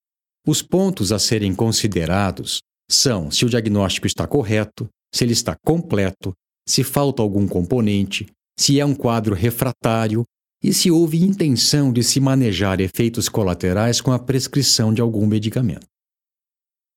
os 0.47 0.63
pontos 0.63 1.13
a 1.13 1.19
serem 1.19 1.55
considerados 1.55 2.61
são 2.91 3.31
se 3.31 3.45
o 3.45 3.51
diagnóstico 3.51 4.07
está 4.07 4.27
correto, 4.27 4.89
se 5.15 5.25
ele 5.25 5.35
está 5.35 5.55
completo, 5.63 6.33
se 6.67 6.85
falta 6.85 7.23
algum 7.23 7.47
componente, 7.47 8.27
se 8.59 8.79
é 8.79 8.85
um 8.85 8.95
quadro 8.95 9.35
refratário 9.35 10.25
e 10.63 10.73
se 10.73 10.91
houve 10.91 11.23
intenção 11.23 11.93
de 11.93 12.03
se 12.03 12.21
manejar 12.21 12.81
efeitos 12.81 13.29
colaterais 13.29 14.01
com 14.01 14.13
a 14.13 14.19
prescrição 14.19 14.93
de 14.93 15.01
algum 15.01 15.27
medicamento. 15.27 15.87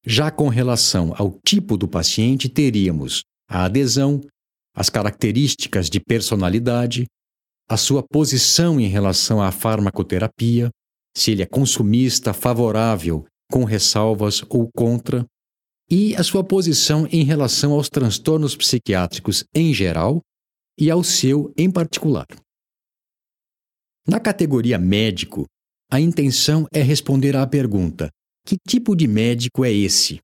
Já 0.05 0.29
com 0.29 0.49
relação 0.49 1.13
ao 1.17 1.39
tipo 1.45 1.77
do 1.77 1.87
paciente, 1.87 2.49
teríamos 2.49 3.23
a 3.49 3.63
adesão, 3.65 4.19
as 4.75 4.89
características 4.89 5.89
de 5.89 5.99
personalidade, 5.99 7.05
a 7.69 7.77
sua 7.77 8.03
posição 8.03 8.79
em 8.79 8.87
relação 8.87 9.41
à 9.41 9.51
farmacoterapia, 9.51 10.69
se 11.15 11.31
ele 11.31 11.41
é 11.41 11.45
consumista, 11.45 12.33
favorável, 12.33 13.25
com 13.49 13.63
ressalvas 13.63 14.43
ou 14.49 14.69
contra, 14.75 15.25
e 15.93 16.15
a 16.15 16.23
sua 16.23 16.43
posição 16.43 17.07
em 17.11 17.23
relação 17.23 17.71
aos 17.73 17.87
transtornos 17.87 18.55
psiquiátricos 18.55 19.45
em 19.53 19.71
geral 19.71 20.23
e 20.75 20.89
ao 20.89 21.03
seu 21.03 21.53
em 21.55 21.69
particular. 21.69 22.25
Na 24.07 24.19
categoria 24.19 24.79
médico, 24.79 25.45
a 25.91 26.01
intenção 26.01 26.65
é 26.73 26.81
responder 26.81 27.35
à 27.35 27.45
pergunta: 27.45 28.09
que 28.43 28.57
tipo 28.67 28.95
de 28.95 29.07
médico 29.07 29.63
é 29.63 29.71
esse? 29.71 30.19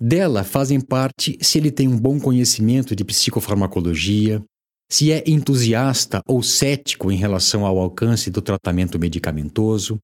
Dela 0.00 0.42
fazem 0.42 0.80
parte 0.80 1.38
se 1.40 1.56
ele 1.56 1.70
tem 1.70 1.86
um 1.86 1.96
bom 1.96 2.18
conhecimento 2.18 2.96
de 2.96 3.04
psicofarmacologia, 3.04 4.42
se 4.90 5.12
é 5.12 5.22
entusiasta 5.28 6.20
ou 6.26 6.42
cético 6.42 7.12
em 7.12 7.16
relação 7.16 7.64
ao 7.64 7.78
alcance 7.78 8.32
do 8.32 8.42
tratamento 8.42 8.98
medicamentoso, 8.98 10.00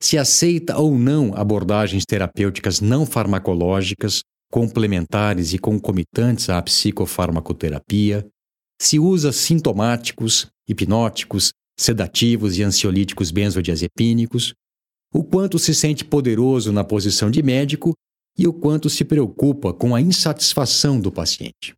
se 0.00 0.18
aceita 0.18 0.78
ou 0.78 0.98
não 0.98 1.34
abordagens 1.34 2.04
terapêuticas 2.06 2.80
não 2.80 3.06
farmacológicas, 3.06 4.20
complementares 4.50 5.52
e 5.52 5.58
concomitantes 5.58 6.48
à 6.48 6.60
psicofarmacoterapia, 6.62 8.26
se 8.80 8.98
usa 8.98 9.32
sintomáticos, 9.32 10.46
hipnóticos, 10.68 11.52
sedativos 11.78 12.58
e 12.58 12.62
ansiolíticos 12.62 13.30
benzodiazepínicos, 13.30 14.54
o 15.12 15.24
quanto 15.24 15.58
se 15.58 15.74
sente 15.74 16.04
poderoso 16.04 16.72
na 16.72 16.84
posição 16.84 17.30
de 17.30 17.42
médico 17.42 17.94
e 18.38 18.46
o 18.46 18.52
quanto 18.52 18.90
se 18.90 19.04
preocupa 19.04 19.72
com 19.72 19.94
a 19.94 20.00
insatisfação 20.00 21.00
do 21.00 21.10
paciente. 21.10 21.74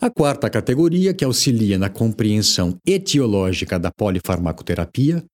A 0.00 0.10
quarta 0.10 0.50
categoria, 0.50 1.14
que 1.14 1.24
auxilia 1.24 1.78
na 1.78 1.88
compreensão 1.88 2.76
etiológica 2.84 3.78
da 3.78 3.90
polifarmacoterapia, 3.92 5.24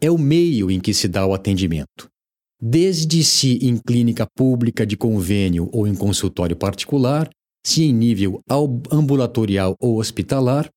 é 0.00 0.10
o 0.10 0.18
meio 0.18 0.70
em 0.70 0.80
que 0.80 0.94
se 0.94 1.08
dá 1.08 1.26
o 1.26 1.34
atendimento. 1.34 2.08
Desde 2.60 3.24
se 3.24 3.58
em 3.66 3.76
clínica 3.76 4.26
pública 4.36 4.86
de 4.86 4.96
convênio 4.96 5.68
ou 5.72 5.86
em 5.86 5.94
consultório 5.94 6.56
particular, 6.56 7.28
se 7.64 7.84
em 7.84 7.92
nível 7.92 8.42
ambulatorial 8.90 9.74
ou 9.80 9.98
hospitalar, 9.98 10.68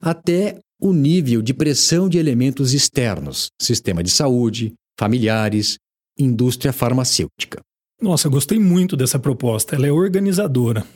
até 0.00 0.58
o 0.80 0.92
nível 0.92 1.40
de 1.40 1.54
pressão 1.54 2.08
de 2.08 2.18
elementos 2.18 2.74
externos, 2.74 3.48
sistema 3.60 4.02
de 4.02 4.10
saúde, 4.10 4.74
familiares, 4.98 5.78
indústria 6.18 6.72
farmacêutica. 6.72 7.60
Nossa, 8.00 8.28
gostei 8.28 8.58
muito 8.58 8.96
dessa 8.96 9.18
proposta, 9.18 9.74
ela 9.74 9.86
é 9.86 9.92
organizadora. 9.92 10.86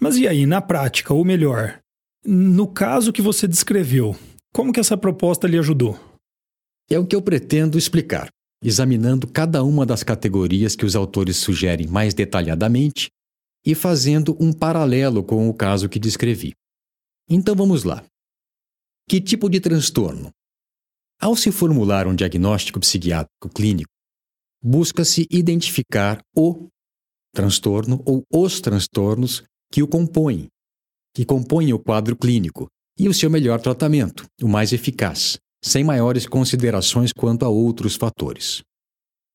Mas 0.00 0.16
e 0.16 0.26
aí, 0.26 0.46
na 0.46 0.62
prática, 0.62 1.12
ou 1.12 1.24
melhor, 1.24 1.78
no 2.24 2.66
caso 2.66 3.12
que 3.12 3.20
você 3.20 3.46
descreveu, 3.46 4.16
como 4.52 4.72
que 4.72 4.80
essa 4.80 4.96
proposta 4.96 5.46
lhe 5.46 5.58
ajudou? 5.58 5.98
É 6.92 6.98
o 6.98 7.06
que 7.06 7.14
eu 7.14 7.22
pretendo 7.22 7.78
explicar, 7.78 8.28
examinando 8.62 9.28
cada 9.28 9.62
uma 9.62 9.86
das 9.86 10.02
categorias 10.02 10.74
que 10.74 10.84
os 10.84 10.96
autores 10.96 11.36
sugerem 11.36 11.86
mais 11.86 12.14
detalhadamente 12.14 13.08
e 13.64 13.76
fazendo 13.76 14.36
um 14.40 14.52
paralelo 14.52 15.22
com 15.22 15.48
o 15.48 15.54
caso 15.54 15.88
que 15.88 16.00
descrevi. 16.00 16.52
Então 17.28 17.54
vamos 17.54 17.84
lá. 17.84 18.04
Que 19.08 19.20
tipo 19.20 19.48
de 19.48 19.60
transtorno? 19.60 20.30
Ao 21.20 21.36
se 21.36 21.52
formular 21.52 22.08
um 22.08 22.14
diagnóstico 22.14 22.80
psiquiátrico 22.80 23.48
clínico, 23.54 23.90
busca-se 24.60 25.28
identificar 25.30 26.20
o 26.34 26.68
transtorno 27.32 28.02
ou 28.04 28.24
os 28.32 28.60
transtornos 28.60 29.44
que 29.70 29.82
o 29.82 29.86
compõem, 29.86 30.48
que 31.14 31.24
compõem 31.24 31.72
o 31.72 31.78
quadro 31.78 32.16
clínico, 32.16 32.66
e 32.98 33.08
o 33.08 33.14
seu 33.14 33.30
melhor 33.30 33.60
tratamento, 33.60 34.26
o 34.42 34.48
mais 34.48 34.72
eficaz, 34.72 35.38
sem 35.62 35.84
maiores 35.84 36.26
considerações 36.26 37.12
quanto 37.12 37.44
a 37.44 37.48
outros 37.48 37.96
fatores. 37.96 38.62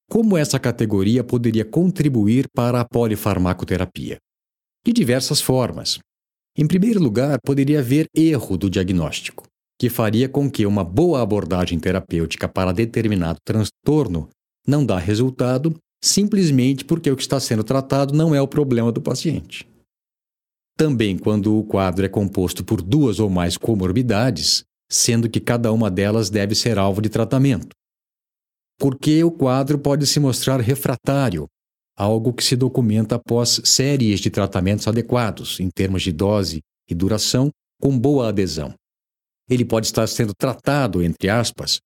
Como 0.10 0.38
essa 0.38 0.60
categoria 0.60 1.24
poderia 1.24 1.66
contribuir 1.66 2.48
para 2.54 2.82
a 2.82 2.86
polifarmacoterapia? 2.86 4.18
De 4.86 4.94
diversas 4.94 5.42
formas. 5.42 6.00
Em 6.58 6.68
primeiro 6.68 7.02
lugar, 7.02 7.40
poderia 7.44 7.80
haver 7.80 8.06
erro 8.16 8.58
do 8.58 8.70
diagnóstico, 8.70 9.46
que 9.80 9.90
faria 9.90 10.30
com 10.30 10.50
que 10.50 10.66
uma 10.66 10.84
boa 10.84 11.22
abordagem 11.22 11.80
terapêutica 11.80 12.48
para 12.48 12.72
determinado 12.72 13.40
transtorno 13.44 14.30
não 14.68 14.86
dá 14.86 14.98
resultado 14.98 15.76
simplesmente 16.04 16.86
porque 16.86 17.10
o 17.10 17.16
que 17.16 17.24
está 17.24 17.40
sendo 17.40 17.64
tratado 17.64 18.14
não 18.14 18.34
é 18.34 18.42
o 18.42 18.48
problema 18.48 18.92
do 18.92 19.02
paciente. 19.02 19.68
Também 20.78 21.18
quando 21.18 21.58
o 21.58 21.64
quadro 21.64 22.06
é 22.06 22.10
composto 22.10 22.64
por 22.64 22.82
duas 22.82 23.20
ou 23.20 23.30
mais 23.30 23.58
comorbidades, 23.58 24.64
sendo 24.90 25.30
que 25.30 25.40
cada 25.40 25.72
uma 25.72 25.90
delas 25.90 26.30
deve 26.30 26.56
ser 26.56 26.78
alvo 26.78 27.02
de 27.02 27.10
tratamento. 27.10 27.70
Porque 28.78 29.24
o 29.24 29.32
quadro 29.32 29.80
pode 29.80 30.06
se 30.06 30.20
mostrar 30.20 30.60
refratário, 30.60 31.48
algo 31.98 32.34
que 32.34 32.44
se 32.44 32.56
documenta 32.56 33.16
após 33.16 33.62
séries 33.64 34.20
de 34.20 34.30
tratamentos 34.30 34.88
adequados, 34.88 35.60
em 35.60 35.70
termos 35.70 36.04
de 36.04 36.12
dose 36.12 36.62
e 36.90 36.94
duração, 36.94 37.50
com 37.82 37.98
boa 37.98 38.30
adesão. 38.30 38.74
Ele 39.50 39.64
pode 39.64 39.88
estar 39.88 40.08
sendo 40.08 40.34
tratado, 40.34 41.04
entre 41.04 41.30
aspas, 41.30 41.80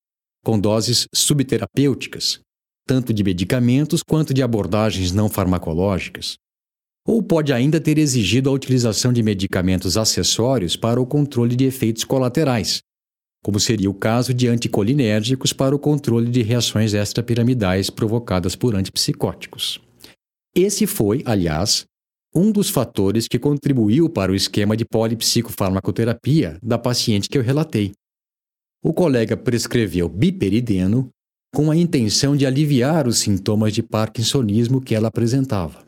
com 0.43 0.59
doses 0.59 1.07
subterapêuticas, 1.13 2.39
tanto 2.87 3.13
de 3.13 3.23
medicamentos 3.23 4.01
quanto 4.01 4.33
de 4.33 4.41
abordagens 4.41 5.11
não 5.11 5.29
farmacológicas. 5.29 6.37
Ou 7.05 7.21
pode 7.21 7.53
ainda 7.53 7.79
ter 7.79 7.97
exigido 7.97 8.49
a 8.49 8.53
utilização 8.53 9.11
de 9.11 9.21
medicamentos 9.21 9.97
acessórios 9.97 10.75
para 10.75 11.01
o 11.01 11.05
controle 11.05 11.55
de 11.55 11.65
efeitos 11.65 12.03
colaterais, 12.03 12.81
como 13.43 13.59
seria 13.59 13.89
o 13.89 13.93
caso 13.93 14.33
de 14.33 14.47
anticolinérgicos 14.47 15.53
para 15.53 15.75
o 15.75 15.79
controle 15.79 16.29
de 16.29 16.41
reações 16.41 16.93
extrapiramidais 16.93 17.89
provocadas 17.89 18.55
por 18.55 18.75
antipsicóticos. 18.75 19.81
Esse 20.55 20.85
foi, 20.85 21.23
aliás, 21.25 21.85
um 22.33 22.51
dos 22.51 22.69
fatores 22.69 23.27
que 23.27 23.39
contribuiu 23.39 24.09
para 24.09 24.31
o 24.31 24.35
esquema 24.35 24.75
de 24.75 24.85
polipsicofarmacoterapia 24.85 26.59
da 26.61 26.77
paciente 26.77 27.29
que 27.29 27.37
eu 27.37 27.41
relatei. 27.41 27.91
O 28.83 28.93
colega 28.93 29.35
prescreveu 29.35 30.07
biperideno 30.07 31.09
com 31.53 31.71
a 31.71 31.75
intenção 31.75 32.35
de 32.35 32.45
aliviar 32.45 33.07
os 33.07 33.19
sintomas 33.19 33.73
de 33.73 33.81
parkinsonismo 33.81 34.79
que 34.79 34.93
ela 34.93 35.07
apresentava. 35.07 35.85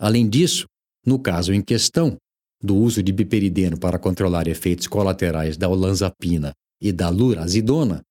Além 0.00 0.28
disso, 0.28 0.66
no 1.04 1.18
caso 1.18 1.52
em 1.52 1.60
questão, 1.60 2.16
do 2.62 2.76
uso 2.76 3.02
de 3.02 3.12
biperideno 3.12 3.78
para 3.78 3.98
controlar 3.98 4.46
efeitos 4.46 4.86
colaterais 4.86 5.56
da 5.56 5.68
olanzapina 5.68 6.52
e 6.80 6.92
da 6.92 7.08
lurazidona, 7.08 8.02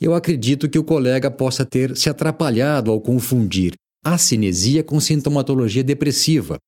eu 0.00 0.14
acredito 0.14 0.68
que 0.68 0.78
o 0.78 0.84
colega 0.84 1.30
possa 1.30 1.64
ter 1.64 1.96
se 1.96 2.10
atrapalhado 2.10 2.90
ao 2.90 3.00
confundir 3.00 3.74
acinesia 4.04 4.82
com 4.82 4.98
sintomatologia 4.98 5.84
depressiva 5.84 6.58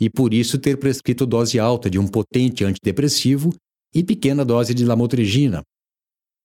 e 0.00 0.10
por 0.10 0.34
isso 0.34 0.58
ter 0.58 0.76
prescrito 0.78 1.24
dose 1.24 1.60
alta 1.60 1.88
de 1.88 1.98
um 1.98 2.08
potente 2.08 2.64
antidepressivo 2.64 3.54
e 3.94 4.02
pequena 4.02 4.44
dose 4.44 4.74
de 4.74 4.84
lamotrigina, 4.84 5.62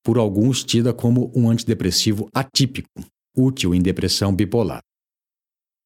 por 0.04 0.18
alguns 0.18 0.64
tida 0.64 0.94
como 0.94 1.32
um 1.36 1.50
antidepressivo 1.50 2.30
atípico, 2.34 2.88
útil 3.36 3.74
em 3.74 3.82
depressão 3.82 4.36
bipolar. 4.36 4.82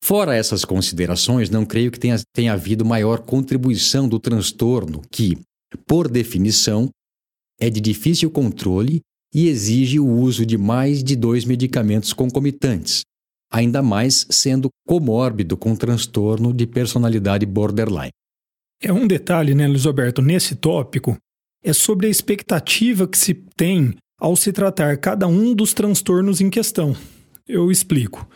Fora 0.04 0.36
essas 0.36 0.66
considerações, 0.66 1.50
não 1.50 1.66
creio 1.66 1.92
que 1.92 2.00
tenha, 2.00 2.18
tenha 2.34 2.54
havido 2.54 2.84
maior 2.84 3.20
contribuição 3.20 4.10
do 4.10 4.20
transtorno, 4.20 5.02
que, 5.12 5.38
por 5.86 6.10
definição, 6.10 6.90
é 7.60 7.70
de 7.70 7.80
difícil 7.80 8.32
controle 8.32 9.02
e 9.34 9.48
exige 9.48 10.00
o 10.00 10.08
uso 10.08 10.46
de 10.46 10.58
mais 10.58 11.04
de 11.04 11.16
dois 11.16 11.46
medicamentos 11.46 12.12
concomitantes, 12.14 13.04
ainda 13.52 13.82
mais 13.82 14.26
sendo 14.30 14.70
comórbido 14.88 15.56
com 15.56 15.76
transtorno 15.76 16.54
de 16.54 16.66
personalidade 16.66 17.46
borderline. 17.46 18.12
É 18.82 18.92
um 18.92 19.06
detalhe, 19.06 19.54
né, 19.54 19.68
Luiz 19.68 19.86
Alberto, 19.86 20.22
nesse 20.22 20.56
tópico, 20.56 21.16
é 21.64 21.72
sobre 21.72 22.08
a 22.08 22.10
expectativa 22.10 23.08
que 23.08 23.18
se 23.18 23.36
tem 23.56 23.94
ao 24.20 24.36
se 24.36 24.52
tratar 24.52 24.98
cada 24.98 25.28
um 25.28 25.54
dos 25.54 25.74
transtornos 25.74 26.42
em 26.42 26.50
questão. 26.50 26.96
Eu 27.48 27.72
explico. 27.72 28.28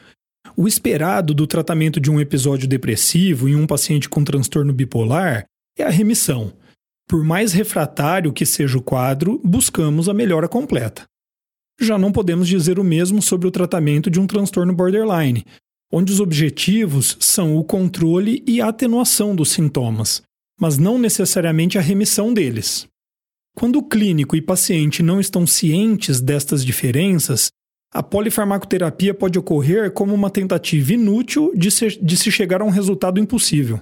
O 0.58 0.68
esperado 0.68 1.34
do 1.34 1.48
tratamento 1.48 2.00
de 2.00 2.10
um 2.12 2.20
episódio 2.20 2.68
depressivo 2.68 3.48
em 3.48 3.56
um 3.56 3.68
paciente 3.68 4.10
com 4.10 4.24
transtorno 4.24 4.74
bipolar 4.74 5.46
é 5.78 5.84
a 5.84 5.90
remissão. 5.90 6.54
Por 7.08 7.24
mais 7.24 7.54
refratário 7.54 8.34
que 8.34 8.46
seja 8.46 8.78
o 8.78 8.82
quadro, 8.82 9.40
buscamos 9.44 10.10
a 10.10 10.14
melhora 10.14 10.48
completa. 10.48 11.04
Já 11.80 11.98
não 11.98 12.12
podemos 12.12 12.48
dizer 12.48 12.80
o 12.80 12.84
mesmo 12.84 13.22
sobre 13.22 13.48
o 13.48 13.52
tratamento 13.52 14.10
de 14.10 14.20
um 14.20 14.26
transtorno 14.26 14.74
borderline, 14.74 15.46
onde 15.92 16.12
os 16.12 16.20
objetivos 16.20 17.18
são 17.20 17.58
o 17.58 17.64
controle 17.64 18.44
e 18.48 18.62
a 18.62 18.70
atenuação 18.70 19.36
dos 19.36 19.50
sintomas, 19.50 20.22
mas 20.60 20.78
não 20.78 20.98
necessariamente 20.98 21.78
a 21.78 21.82
remissão 21.82 22.34
deles. 22.34 22.88
Quando 23.56 23.78
o 23.78 23.84
clínico 23.84 24.36
e 24.36 24.42
paciente 24.42 25.04
não 25.04 25.20
estão 25.20 25.46
cientes 25.46 26.20
destas 26.20 26.66
diferenças, 26.66 27.50
a 27.94 28.04
polifarmacoterapia 28.04 29.14
pode 29.14 29.40
ocorrer 29.40 29.92
como 29.92 30.14
uma 30.14 30.30
tentativa 30.30 30.94
inútil 30.94 31.52
de 31.56 31.72
se, 31.72 31.98
de 32.02 32.18
se 32.18 32.32
chegar 32.32 32.62
a 32.62 32.66
um 32.66 32.70
resultado 32.70 33.20
impossível. 33.20 33.80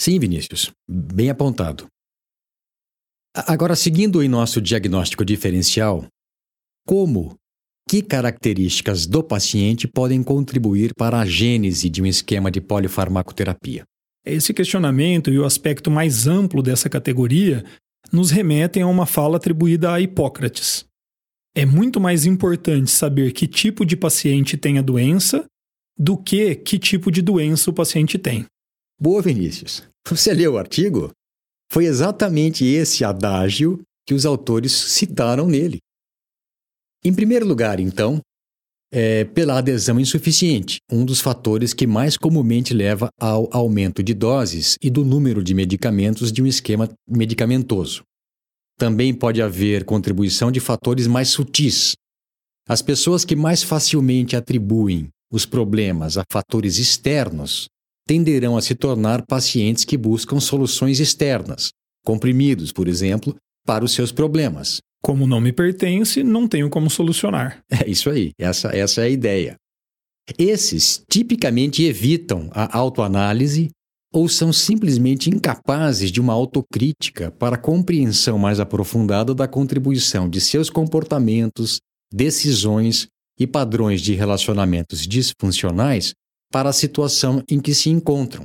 Sim, 0.00 0.18
Vinícius, 0.18 0.70
bem 0.88 1.30
apontado. 1.30 1.86
Agora, 3.34 3.76
seguindo 3.76 4.22
em 4.22 4.28
nosso 4.28 4.60
diagnóstico 4.60 5.24
diferencial, 5.24 6.06
como, 6.86 7.36
que 7.88 8.02
características 8.02 9.06
do 9.06 9.22
paciente 9.22 9.86
podem 9.86 10.22
contribuir 10.22 10.94
para 10.94 11.20
a 11.20 11.26
gênese 11.26 11.88
de 11.88 12.02
um 12.02 12.06
esquema 12.06 12.50
de 12.50 12.60
polifarmacoterapia? 12.60 13.84
Esse 14.24 14.54
questionamento 14.54 15.30
e 15.30 15.38
o 15.38 15.44
aspecto 15.44 15.90
mais 15.90 16.26
amplo 16.26 16.62
dessa 16.62 16.88
categoria 16.88 17.64
nos 18.12 18.30
remetem 18.30 18.82
a 18.82 18.86
uma 18.86 19.06
fala 19.06 19.36
atribuída 19.36 19.92
a 19.92 20.00
Hipócrates. 20.00 20.84
É 21.54 21.66
muito 21.66 22.00
mais 22.00 22.24
importante 22.24 22.90
saber 22.90 23.32
que 23.32 23.46
tipo 23.46 23.84
de 23.84 23.96
paciente 23.96 24.56
tem 24.56 24.78
a 24.78 24.82
doença 24.82 25.44
do 25.98 26.16
que 26.16 26.54
que 26.54 26.78
tipo 26.78 27.10
de 27.10 27.20
doença 27.20 27.70
o 27.70 27.74
paciente 27.74 28.18
tem. 28.18 28.46
Boa, 28.98 29.20
Vinícius. 29.20 29.86
Você 30.08 30.32
leu 30.32 30.54
o 30.54 30.58
artigo? 30.58 31.10
Foi 31.70 31.84
exatamente 31.84 32.64
esse 32.64 33.04
adágio 33.04 33.80
que 34.06 34.14
os 34.14 34.24
autores 34.24 34.72
citaram 34.72 35.46
nele. 35.46 35.78
Em 37.04 37.14
primeiro 37.14 37.46
lugar, 37.46 37.80
então, 37.80 38.20
é 38.92 39.24
pela 39.24 39.58
adesão 39.58 39.98
insuficiente, 39.98 40.78
um 40.90 41.04
dos 41.04 41.20
fatores 41.20 41.72
que 41.72 41.86
mais 41.86 42.16
comumente 42.16 42.74
leva 42.74 43.08
ao 43.18 43.48
aumento 43.52 44.02
de 44.02 44.14
doses 44.14 44.76
e 44.82 44.90
do 44.90 45.04
número 45.04 45.42
de 45.42 45.54
medicamentos 45.54 46.30
de 46.30 46.42
um 46.42 46.46
esquema 46.46 46.88
medicamentoso. 47.08 48.04
Também 48.78 49.14
pode 49.14 49.40
haver 49.40 49.84
contribuição 49.84 50.50
de 50.50 50.60
fatores 50.60 51.06
mais 51.06 51.28
sutis. 51.28 51.92
As 52.68 52.82
pessoas 52.82 53.24
que 53.24 53.36
mais 53.36 53.62
facilmente 53.62 54.36
atribuem 54.36 55.08
os 55.32 55.46
problemas 55.46 56.16
a 56.16 56.24
fatores 56.30 56.78
externos 56.78 57.66
tenderão 58.06 58.56
a 58.56 58.62
se 58.62 58.74
tornar 58.74 59.24
pacientes 59.26 59.84
que 59.84 59.96
buscam 59.96 60.40
soluções 60.40 61.00
externas, 61.00 61.70
comprimidos, 62.04 62.72
por 62.72 62.88
exemplo, 62.88 63.34
para 63.66 63.84
os 63.84 63.92
seus 63.92 64.12
problemas. 64.12 64.80
Como 65.02 65.26
não 65.26 65.40
me 65.40 65.52
pertence, 65.52 66.22
não 66.22 66.46
tenho 66.46 66.68
como 66.68 66.90
solucionar. 66.90 67.62
É 67.70 67.88
isso 67.88 68.10
aí, 68.10 68.32
essa, 68.38 68.68
essa 68.76 69.00
é 69.02 69.04
a 69.04 69.08
ideia. 69.08 69.56
Esses 70.38 71.02
tipicamente 71.10 71.82
evitam 71.82 72.48
a 72.52 72.76
autoanálise 72.76 73.70
ou 74.12 74.28
são 74.28 74.52
simplesmente 74.52 75.30
incapazes 75.30 76.10
de 76.10 76.20
uma 76.20 76.34
autocrítica 76.34 77.30
para 77.30 77.56
compreensão 77.56 78.38
mais 78.38 78.60
aprofundada 78.60 79.34
da 79.34 79.48
contribuição 79.48 80.28
de 80.28 80.40
seus 80.40 80.68
comportamentos, 80.68 81.80
decisões 82.12 83.08
e 83.38 83.46
padrões 83.46 84.02
de 84.02 84.12
relacionamentos 84.12 85.06
disfuncionais 85.06 86.12
para 86.52 86.68
a 86.68 86.72
situação 86.72 87.42
em 87.48 87.58
que 87.58 87.74
se 87.74 87.88
encontram. 87.88 88.44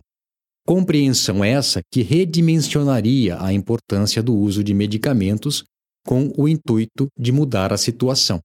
Compreensão 0.66 1.44
essa 1.44 1.82
que 1.92 2.02
redimensionaria 2.02 3.42
a 3.42 3.52
importância 3.52 4.24
do 4.24 4.36
uso 4.36 4.64
de 4.64 4.74
medicamentos 4.74 5.64
com 6.06 6.32
o 6.38 6.48
intuito 6.48 7.08
de 7.20 7.32
mudar 7.34 7.74
a 7.74 7.78
situação. 7.78 8.40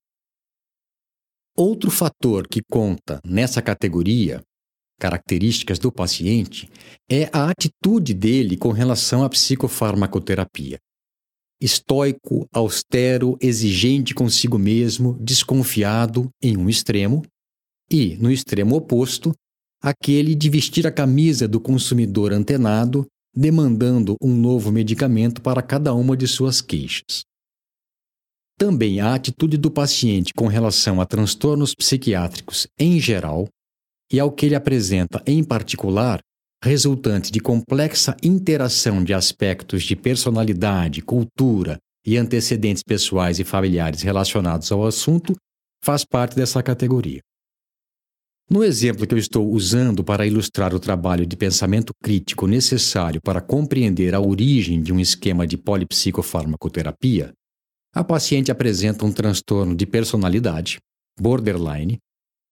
Outro 1.57 1.91
fator 1.91 2.49
que 2.49 2.61
conta 2.69 3.21
nessa 3.25 3.61
categoria, 3.61 4.43
características 5.03 5.81
do 5.81 5.91
paciente, 5.91 6.71
é 7.11 7.29
a 7.33 7.51
atitude 7.51 8.15
dele 8.15 8.57
com 8.57 8.71
relação 8.71 9.25
à 9.25 9.29
psicofarmacoterapia. 9.29 10.79
Estoico, 11.61 12.47
austero, 12.53 13.37
exigente 13.41 14.15
consigo 14.15 14.61
mesmo, 14.61 15.19
desconfiado 15.21 16.31
em 16.41 16.57
um 16.57 16.69
extremo, 16.69 17.23
e, 17.91 18.17
no 18.17 18.31
extremo 18.31 18.77
oposto, 18.77 19.33
aquele 19.83 20.37
de 20.37 20.49
vestir 20.49 20.87
a 20.87 20.93
camisa 20.93 21.49
do 21.49 21.59
consumidor 21.59 22.33
antenado, 22.33 23.05
demandando 23.35 24.15
um 24.23 24.33
novo 24.33 24.71
medicamento 24.71 25.43
para 25.43 25.63
cada 25.63 25.93
uma 25.93 26.17
de 26.17 26.29
suas 26.29 26.61
queixas. 26.61 27.25
Também 28.57 29.01
a 29.01 29.15
atitude 29.15 29.57
do 29.57 29.71
paciente 29.71 30.33
com 30.33 30.47
relação 30.47 31.01
a 31.01 31.07
transtornos 31.07 31.75
psiquiátricos 31.75 32.69
em 32.79 33.01
geral 33.01 33.49
e 34.13 34.21
ao 34.21 34.31
que 34.31 34.47
ele 34.47 34.55
apresenta 34.55 35.23
em 35.27 35.43
particular, 35.43 36.21
resultante 36.63 37.33
de 37.33 37.41
complexa 37.41 38.17
interação 38.23 39.03
de 39.03 39.15
aspectos 39.15 39.83
de 39.83 39.97
personalidade, 39.97 41.03
cultura 41.03 41.79
e 42.07 42.17
antecedentes 42.17 42.83
pessoais 42.83 43.39
e 43.39 43.45
familiares 43.45 44.03
relacionados 44.03 44.71
ao 44.71 44.87
assunto, 44.87 45.35
faz 45.85 46.05
parte 46.05 46.37
dessa 46.37 46.63
categoria. 46.63 47.21
No 48.51 48.63
exemplo 48.63 49.07
que 49.07 49.15
eu 49.15 49.19
estou 49.19 49.51
usando 49.51 50.05
para 50.05 50.27
ilustrar 50.27 50.75
o 50.75 50.81
trabalho 50.81 51.25
de 51.25 51.37
pensamento 51.37 51.93
crítico 52.03 52.47
necessário 52.47 53.21
para 53.21 53.41
compreender 53.41 54.15
a 54.15 54.21
origem 54.21 54.83
de 54.83 54.93
um 54.93 55.01
esquema 55.01 55.47
de 55.47 55.57
polipsicofarmacoterapia, 55.57 57.33
a 57.95 58.05
paciente 58.05 58.51
apresenta 58.51 59.05
um 59.05 59.13
transtorno 59.13 59.75
de 59.75 59.87
personalidade, 59.87 60.79
borderline, 61.19 61.99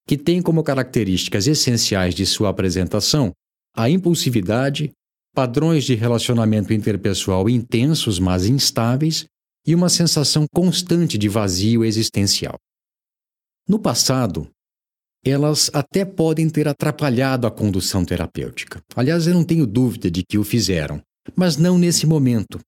que 0.07 0.17
tem 0.17 0.41
como 0.41 0.63
características 0.63 1.47
essenciais 1.47 2.13
de 2.13 2.25
sua 2.25 2.49
apresentação 2.49 3.31
a 3.75 3.89
impulsividade, 3.89 4.91
padrões 5.33 5.85
de 5.85 5.95
relacionamento 5.95 6.73
interpessoal 6.73 7.49
intensos, 7.49 8.19
mas 8.19 8.45
instáveis, 8.45 9.25
e 9.65 9.75
uma 9.75 9.89
sensação 9.89 10.45
constante 10.51 11.17
de 11.17 11.29
vazio 11.29 11.85
existencial. 11.85 12.57
No 13.67 13.79
passado, 13.79 14.49
elas 15.23 15.69
até 15.73 16.03
podem 16.03 16.49
ter 16.49 16.67
atrapalhado 16.67 17.45
a 17.45 17.51
condução 17.51 18.03
terapêutica. 18.03 18.81
Aliás, 18.95 19.27
eu 19.27 19.33
não 19.33 19.43
tenho 19.43 19.67
dúvida 19.67 20.09
de 20.09 20.23
que 20.23 20.37
o 20.37 20.43
fizeram, 20.43 21.01
mas 21.35 21.57
não 21.57 21.77
nesse 21.77 22.07
momento. 22.07 22.59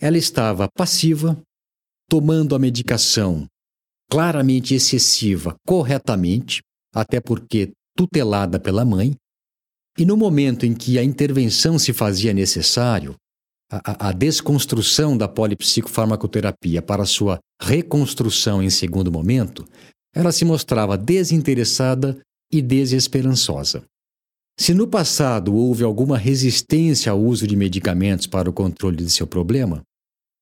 Ela 0.00 0.16
estava 0.16 0.68
passiva, 0.74 1.40
tomando 2.08 2.54
a 2.54 2.58
medicação 2.58 3.46
claramente 4.12 4.74
excessiva 4.74 5.56
corretamente, 5.66 6.60
até 6.94 7.18
porque 7.18 7.72
tutelada 7.96 8.60
pela 8.60 8.84
mãe, 8.84 9.16
e 9.98 10.04
no 10.04 10.18
momento 10.18 10.66
em 10.66 10.74
que 10.74 10.98
a 10.98 11.02
intervenção 11.02 11.78
se 11.78 11.94
fazia 11.94 12.34
necessário, 12.34 13.14
a, 13.70 14.10
a 14.10 14.12
desconstrução 14.12 15.16
da 15.16 15.26
polipsicofarmacoterapia 15.26 16.82
para 16.82 17.06
sua 17.06 17.38
reconstrução 17.58 18.62
em 18.62 18.68
segundo 18.68 19.10
momento, 19.10 19.66
ela 20.14 20.30
se 20.30 20.44
mostrava 20.44 20.98
desinteressada 20.98 22.20
e 22.52 22.60
desesperançosa. 22.60 23.82
Se 24.60 24.74
no 24.74 24.86
passado 24.86 25.54
houve 25.54 25.84
alguma 25.84 26.18
resistência 26.18 27.10
ao 27.10 27.18
uso 27.18 27.46
de 27.46 27.56
medicamentos 27.56 28.26
para 28.26 28.50
o 28.50 28.52
controle 28.52 28.98
de 28.98 29.08
seu 29.08 29.26
problema, 29.26 29.80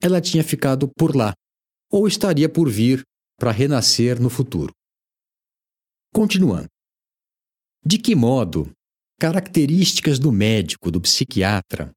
ela 0.02 0.20
tinha 0.20 0.42
ficado 0.42 0.90
por 0.98 1.14
lá, 1.14 1.32
ou 1.88 2.08
estaria 2.08 2.48
por 2.48 2.68
vir 2.68 3.04
para 3.40 3.50
renascer 3.50 4.20
no 4.20 4.28
futuro. 4.28 4.70
Continuando. 6.14 6.68
De 7.84 7.98
que 7.98 8.14
modo 8.14 8.70
características 9.18 10.18
do 10.18 10.30
médico, 10.30 10.90
do 10.90 11.00
psiquiatra, 11.00 11.90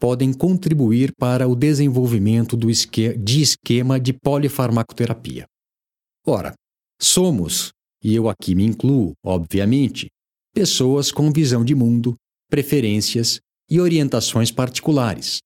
podem 0.00 0.32
contribuir 0.32 1.12
para 1.14 1.46
o 1.46 1.54
desenvolvimento 1.54 2.56
do 2.56 2.70
esque 2.70 3.16
de 3.16 3.42
esquema 3.42 4.00
de 4.00 4.12
polifarmacoterapia? 4.12 5.46
Ora, 6.26 6.54
Somos, 7.00 7.72
e 8.02 8.14
eu 8.14 8.28
aqui 8.28 8.54
me 8.54 8.64
incluo, 8.64 9.12
obviamente, 9.22 10.08
pessoas 10.54 11.12
com 11.12 11.30
visão 11.30 11.62
de 11.62 11.74
mundo, 11.74 12.16
preferências 12.48 13.38
e 13.68 13.78
orientações 13.80 14.50
particulares. 14.50 15.40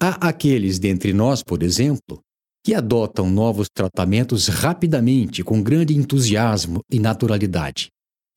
Há 0.00 0.28
aqueles 0.28 0.78
dentre 0.78 1.12
nós, 1.12 1.42
por 1.42 1.62
exemplo, 1.62 2.20
que 2.68 2.74
adotam 2.74 3.30
novos 3.30 3.66
tratamentos 3.74 4.46
rapidamente, 4.46 5.42
com 5.42 5.62
grande 5.62 5.96
entusiasmo 5.96 6.82
e 6.92 6.98
naturalidade, 7.00 7.88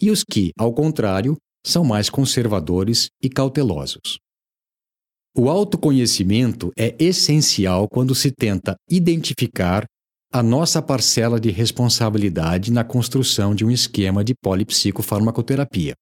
e 0.02 0.10
os 0.10 0.24
que, 0.24 0.54
ao 0.58 0.72
contrário, 0.72 1.36
são 1.68 1.84
mais 1.84 2.10
conservadores 2.10 3.10
e 3.22 3.28
cautelosos. 3.28 4.20
O 5.38 5.50
autoconhecimento 5.50 6.72
é 6.80 6.96
essencial 6.98 7.90
quando 7.90 8.16
se 8.16 8.32
tenta 8.32 8.78
identificar 8.90 9.84
a 10.32 10.42
nossa 10.42 10.82
parcela 10.82 11.38
de 11.38 11.52
responsabilidade 11.52 12.72
na 12.72 12.86
construção 12.86 13.54
de 13.54 13.66
um 13.66 13.70
esquema 13.70 14.24
de 14.24 14.34
polipsicofarmacoterapia. 14.42 15.94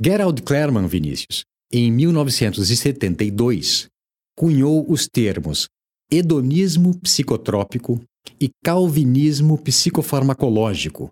Gerald 0.00 0.40
Clerman 0.42 0.86
Vinícius, 0.86 1.42
em 1.72 1.90
1972, 1.90 3.88
cunhou 4.36 4.88
os 4.88 5.08
termos 5.08 5.66
hedonismo 6.12 6.98
psicotrópico 6.98 8.00
e 8.40 8.50
calvinismo 8.64 9.56
psicofarmacológico 9.56 11.08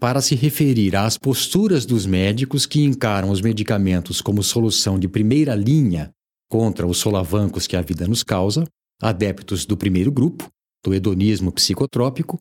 para 0.00 0.20
se 0.20 0.34
referir 0.34 0.96
às 0.96 1.16
posturas 1.16 1.86
dos 1.86 2.06
médicos 2.06 2.66
que 2.66 2.82
encaram 2.82 3.30
os 3.30 3.40
medicamentos 3.40 4.20
como 4.20 4.42
solução 4.42 4.98
de 4.98 5.06
primeira 5.06 5.54
linha 5.54 6.10
contra 6.50 6.86
os 6.86 6.98
solavancos 6.98 7.68
que 7.68 7.76
a 7.76 7.82
vida 7.82 8.06
nos 8.08 8.24
causa, 8.24 8.64
adeptos 9.00 9.64
do 9.64 9.76
primeiro 9.76 10.10
grupo, 10.10 10.48
do 10.84 10.92
hedonismo 10.92 11.52
psicotrópico, 11.52 12.36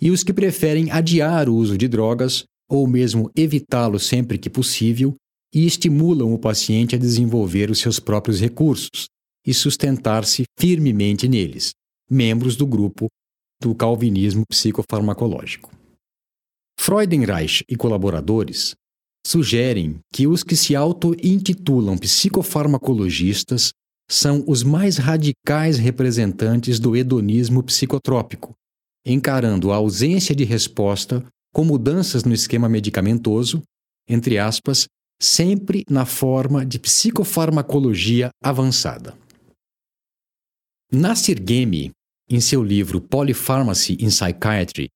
e 0.00 0.10
os 0.10 0.22
que 0.22 0.34
preferem 0.34 0.90
adiar 0.90 1.48
o 1.48 1.54
uso 1.54 1.76
de 1.76 1.88
drogas 1.88 2.44
ou 2.68 2.86
mesmo 2.86 3.30
evitá-lo 3.34 3.98
sempre 3.98 4.36
que 4.36 4.50
possível 4.50 5.14
e 5.54 5.66
estimulam 5.66 6.32
o 6.34 6.38
paciente 6.38 6.94
a 6.94 6.98
desenvolver 6.98 7.70
os 7.70 7.78
seus 7.78 7.98
próprios 7.98 8.40
recursos 8.40 9.08
e 9.46 9.54
sustentar-se 9.54 10.44
firmemente 10.58 11.28
neles, 11.28 11.72
membros 12.10 12.56
do 12.56 12.66
grupo 12.66 13.08
do 13.60 13.74
calvinismo 13.74 14.44
psicofarmacológico. 14.48 15.70
Freudenreich 16.78 17.64
e 17.68 17.76
colaboradores 17.76 18.74
sugerem 19.26 19.98
que 20.12 20.26
os 20.26 20.42
que 20.42 20.56
se 20.56 20.74
auto-intitulam 20.74 21.98
psicofarmacologistas 21.98 23.70
são 24.10 24.42
os 24.46 24.62
mais 24.62 24.96
radicais 24.96 25.78
representantes 25.78 26.80
do 26.80 26.96
hedonismo 26.96 27.62
psicotrópico, 27.62 28.54
encarando 29.06 29.70
a 29.70 29.76
ausência 29.76 30.34
de 30.34 30.44
resposta 30.44 31.24
com 31.54 31.64
mudanças 31.64 32.24
no 32.24 32.32
esquema 32.32 32.68
medicamentoso, 32.68 33.62
entre 34.08 34.38
aspas, 34.38 34.86
sempre 35.20 35.84
na 35.88 36.06
forma 36.06 36.64
de 36.64 36.78
psicofarmacologia 36.78 38.30
avançada. 38.42 39.14
Nasir 40.92 41.40
Gemi, 41.40 41.92
em 42.28 42.40
seu 42.40 42.64
livro 42.64 43.00
Polypharmacy 43.00 43.92
in 44.00 44.08
Psychiatry, 44.08 44.88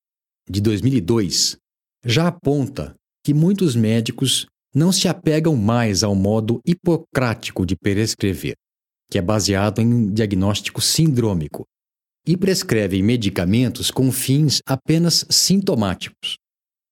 de 0.51 0.61
2002, 0.61 1.57
já 2.05 2.27
aponta 2.27 2.97
que 3.25 3.33
muitos 3.33 3.77
médicos 3.77 4.45
não 4.75 4.91
se 4.91 5.07
apegam 5.07 5.55
mais 5.55 6.03
ao 6.03 6.17
modo 6.17 6.61
hipocrático 6.67 7.65
de 7.65 7.77
prescrever, 7.77 8.57
que 9.09 9.19
é 9.19 9.23
baseado 9.23 9.81
em 9.81 10.13
diagnóstico 10.13 10.81
sindrômico, 10.81 11.65
e 12.27 12.37
prescrevem 12.37 13.01
medicamentos 13.01 13.93
com 13.93 14.11
fins 14.11 14.59
apenas 14.67 15.25
sintomáticos, 15.31 16.39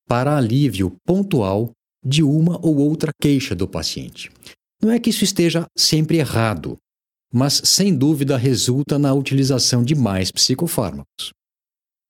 para 0.07 0.37
alívio 0.37 0.95
pontual 1.05 1.73
de 2.07 2.23
uma 2.23 2.65
ou 2.65 2.77
outra 2.77 3.11
queixa 3.21 3.53
do 3.53 3.67
paciente. 3.67 4.31
Não 4.81 4.93
é 4.93 5.01
que 5.01 5.11
isso 5.11 5.25
esteja 5.25 5.67
sempre 5.77 6.19
errado, 6.19 6.79
mas 7.33 7.63
sem 7.65 7.97
dúvida 7.97 8.37
resulta 8.37 8.99
na 8.99 9.15
utilização 9.15 9.83
de 9.83 9.95
mais 9.95 10.31
psicofármacos. 10.31 11.33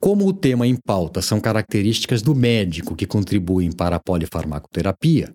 Como 0.01 0.27
o 0.27 0.33
tema 0.33 0.67
em 0.67 0.75
pauta 0.75 1.23
são 1.23 1.41
características 1.41 2.23
do 2.23 2.35
médico 2.35 2.97
que 2.97 3.07
contribuem 3.07 3.71
para 3.71 3.97
a 3.97 4.01
polifarmacoterapia, 4.01 5.33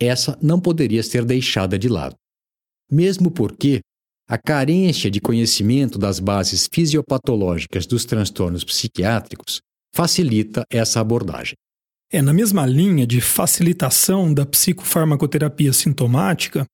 essa 0.00 0.36
não 0.42 0.58
poderia 0.58 1.02
ser 1.02 1.24
deixada 1.24 1.78
de 1.78 1.88
lado. 1.88 2.16
Mesmo 2.90 3.30
porque 3.30 3.80
a 4.28 4.36
carência 4.36 5.10
de 5.10 5.20
conhecimento 5.20 5.98
das 5.98 6.18
bases 6.18 6.68
fisiopatológicas 6.72 7.86
dos 7.86 8.04
transtornos 8.04 8.64
psiquiátricos 8.64 9.60
facilita 9.94 10.64
essa 10.70 11.00
abordagem. 11.00 11.54
É 12.12 12.20
na 12.20 12.32
mesma 12.32 12.66
linha 12.66 13.06
de 13.06 13.20
facilitação 13.20 14.34
da 14.34 14.44
psicofarmacoterapia 14.44 15.72
sintomática, 15.72 16.64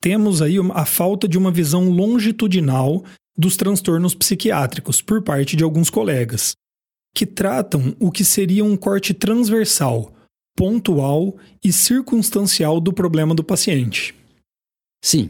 temos 0.00 0.42
aí 0.42 0.56
a 0.74 0.84
falta 0.84 1.26
de 1.26 1.38
uma 1.38 1.50
visão 1.50 1.90
longitudinal 1.90 3.04
dos 3.36 3.56
transtornos 3.56 4.14
psiquiátricos 4.14 5.02
por 5.02 5.22
parte 5.22 5.56
de 5.56 5.64
alguns 5.64 5.90
colegas, 5.90 6.54
que 7.14 7.26
tratam 7.26 7.94
o 7.98 8.10
que 8.10 8.24
seria 8.24 8.64
um 8.64 8.76
corte 8.76 9.12
transversal, 9.12 10.12
pontual 10.56 11.36
e 11.62 11.72
circunstancial 11.72 12.80
do 12.80 12.92
problema 12.92 13.34
do 13.34 13.44
paciente. 13.44 14.14
Sim. 15.04 15.28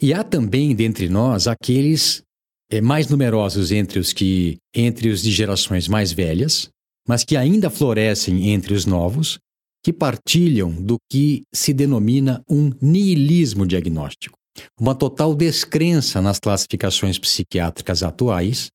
E 0.00 0.12
há 0.12 0.22
também 0.22 0.74
dentre 0.74 1.08
nós 1.08 1.46
aqueles 1.46 2.22
é, 2.70 2.80
mais 2.80 3.08
numerosos 3.08 3.72
entre 3.72 3.98
os 3.98 4.12
que 4.12 4.58
entre 4.74 5.08
os 5.08 5.22
de 5.22 5.30
gerações 5.30 5.88
mais 5.88 6.12
velhas, 6.12 6.68
mas 7.06 7.24
que 7.24 7.36
ainda 7.36 7.70
florescem 7.70 8.50
entre 8.50 8.74
os 8.74 8.84
novos, 8.84 9.38
que 9.82 9.92
partilham 9.92 10.70
do 10.70 10.96
que 11.10 11.42
se 11.54 11.72
denomina 11.72 12.42
um 12.48 12.70
niilismo 12.80 13.66
diagnóstico, 13.66 14.36
uma 14.78 14.94
total 14.94 15.34
descrença 15.34 16.20
nas 16.20 16.38
classificações 16.38 17.18
psiquiátricas 17.18 18.02
atuais, 18.02 18.68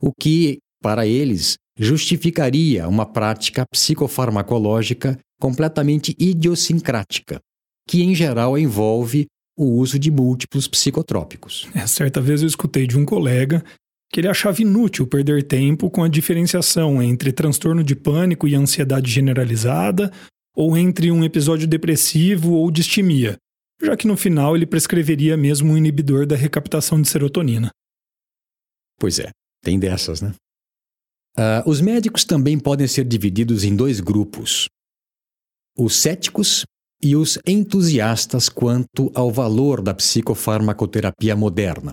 o 0.00 0.12
que, 0.12 0.58
para 0.82 1.06
eles, 1.06 1.56
justificaria 1.78 2.88
uma 2.88 3.04
prática 3.04 3.64
psicofarmacológica 3.70 5.18
completamente 5.40 6.14
idiosincrática, 6.18 7.40
que 7.88 8.02
em 8.02 8.14
geral 8.14 8.56
envolve 8.56 9.26
o 9.56 9.64
uso 9.64 9.98
de 9.98 10.10
múltiplos 10.10 10.66
psicotrópicos. 10.66 11.68
É, 11.74 11.86
certa 11.86 12.20
vez 12.20 12.42
eu 12.42 12.48
escutei 12.48 12.86
de 12.86 12.98
um 12.98 13.04
colega 13.04 13.64
que 14.12 14.20
ele 14.20 14.28
achava 14.28 14.62
inútil 14.62 15.06
perder 15.06 15.42
tempo 15.42 15.90
com 15.90 16.04
a 16.04 16.08
diferenciação 16.08 17.02
entre 17.02 17.32
transtorno 17.32 17.82
de 17.82 17.96
pânico 17.96 18.46
e 18.46 18.54
ansiedade 18.54 19.10
generalizada 19.10 20.12
ou 20.54 20.76
entre 20.76 21.10
um 21.10 21.24
episódio 21.24 21.66
depressivo 21.66 22.52
ou 22.52 22.70
distimia, 22.70 23.36
já 23.82 23.96
que 23.96 24.06
no 24.06 24.16
final 24.16 24.54
ele 24.54 24.66
prescreveria 24.66 25.36
mesmo 25.36 25.72
um 25.72 25.76
inibidor 25.76 26.26
da 26.26 26.36
recaptação 26.36 27.00
de 27.02 27.08
serotonina. 27.08 27.70
Pois 28.98 29.18
é, 29.18 29.30
tem 29.62 29.78
dessas, 29.78 30.20
né? 30.20 30.32
Uh, 31.36 31.68
os 31.68 31.80
médicos 31.80 32.24
também 32.24 32.58
podem 32.58 32.86
ser 32.86 33.04
divididos 33.04 33.64
em 33.64 33.74
dois 33.74 33.98
grupos: 33.98 34.68
os 35.76 35.96
céticos 35.96 36.64
e 37.02 37.16
os 37.16 37.38
entusiastas 37.44 38.48
quanto 38.48 39.10
ao 39.14 39.32
valor 39.32 39.82
da 39.82 39.92
psicofarmacoterapia 39.92 41.34
moderna. 41.34 41.92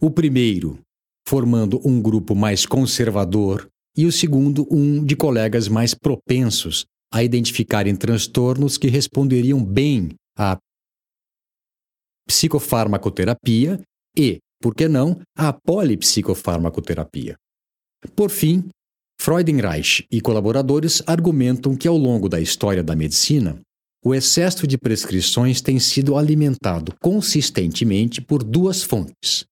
O 0.00 0.10
primeiro, 0.10 0.78
formando 1.26 1.80
um 1.84 2.00
grupo 2.00 2.34
mais 2.34 2.66
conservador, 2.66 3.66
e 3.96 4.04
o 4.04 4.12
segundo, 4.12 4.66
um 4.70 5.02
de 5.02 5.16
colegas 5.16 5.66
mais 5.66 5.94
propensos 5.94 6.84
a 7.12 7.22
identificarem 7.22 7.96
transtornos 7.96 8.76
que 8.76 8.88
responderiam 8.88 9.64
bem 9.64 10.10
à 10.36 10.58
psicofarmacoterapia 12.26 13.80
e, 14.16 14.38
por 14.60 14.74
que 14.74 14.88
não, 14.88 15.20
à 15.36 15.52
polipsicofarmacoterapia. 15.52 17.36
Por 18.14 18.30
fim, 18.30 18.68
Freudenreich 19.20 20.06
e 20.10 20.20
colaboradores 20.20 21.02
argumentam 21.06 21.76
que 21.76 21.88
ao 21.88 21.96
longo 21.96 22.28
da 22.28 22.40
história 22.40 22.84
da 22.84 22.94
medicina, 22.94 23.60
o 24.04 24.14
excesso 24.14 24.66
de 24.66 24.78
prescrições 24.78 25.60
tem 25.60 25.80
sido 25.80 26.16
alimentado 26.16 26.94
consistentemente 27.00 28.20
por 28.20 28.44
duas 28.44 28.82
fontes: 28.82 29.44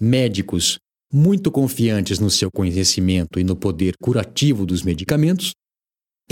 médicos 0.00 0.78
muito 1.12 1.50
confiantes 1.50 2.18
no 2.18 2.30
seu 2.30 2.50
conhecimento 2.50 3.38
e 3.38 3.44
no 3.44 3.54
poder 3.54 3.94
curativo 4.02 4.64
dos 4.64 4.82
medicamentos, 4.82 5.52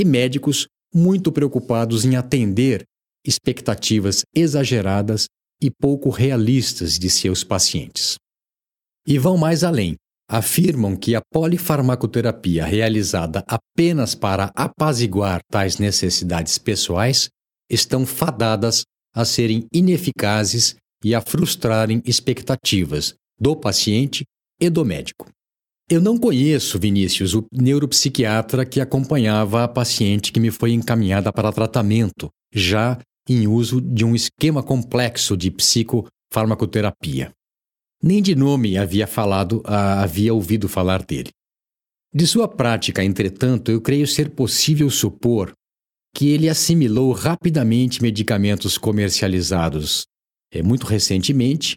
e 0.00 0.04
médicos 0.04 0.66
muito 0.94 1.30
preocupados 1.30 2.06
em 2.06 2.16
atender 2.16 2.84
expectativas 3.24 4.22
exageradas 4.34 5.26
e 5.62 5.70
pouco 5.70 6.08
realistas 6.08 6.98
de 6.98 7.10
seus 7.10 7.44
pacientes. 7.44 8.16
E 9.06 9.18
vão 9.18 9.36
mais 9.36 9.62
além. 9.62 9.96
Afirmam 10.26 10.96
que 10.96 11.14
a 11.14 11.20
polifarmacoterapia 11.30 12.64
realizada 12.64 13.44
apenas 13.46 14.14
para 14.14 14.50
apaziguar 14.54 15.40
tais 15.50 15.76
necessidades 15.76 16.56
pessoais 16.56 17.28
estão 17.68 18.06
fadadas 18.06 18.84
a 19.14 19.24
serem 19.24 19.66
ineficazes 19.72 20.76
e 21.04 21.14
a 21.14 21.20
frustrarem 21.20 22.00
expectativas 22.06 23.14
do 23.38 23.54
paciente 23.54 24.24
e 24.58 24.70
do 24.70 24.84
médico. 24.84 25.28
Eu 25.90 26.00
não 26.00 26.16
conheço, 26.16 26.78
Vinícius, 26.78 27.34
o 27.34 27.44
neuropsiquiatra 27.52 28.64
que 28.64 28.80
acompanhava 28.80 29.64
a 29.64 29.68
paciente 29.68 30.30
que 30.30 30.38
me 30.38 30.52
foi 30.52 30.70
encaminhada 30.70 31.32
para 31.32 31.50
tratamento, 31.50 32.30
já 32.54 32.96
em 33.28 33.48
uso 33.48 33.80
de 33.80 34.04
um 34.04 34.14
esquema 34.14 34.62
complexo 34.62 35.36
de 35.36 35.50
psicofarmacoterapia. 35.50 37.32
Nem 38.00 38.22
de 38.22 38.36
nome 38.36 38.78
havia 38.78 39.04
falado, 39.04 39.62
havia 39.64 40.32
ouvido 40.32 40.68
falar 40.68 41.02
dele. 41.04 41.30
De 42.14 42.24
sua 42.24 42.46
prática, 42.46 43.02
entretanto, 43.02 43.72
eu 43.72 43.80
creio 43.80 44.06
ser 44.06 44.30
possível 44.30 44.88
supor 44.90 45.52
que 46.14 46.28
ele 46.28 46.48
assimilou 46.48 47.10
rapidamente 47.10 48.00
medicamentos 48.00 48.78
comercializados 48.78 50.04
é, 50.52 50.62
muito 50.62 50.86
recentemente, 50.86 51.76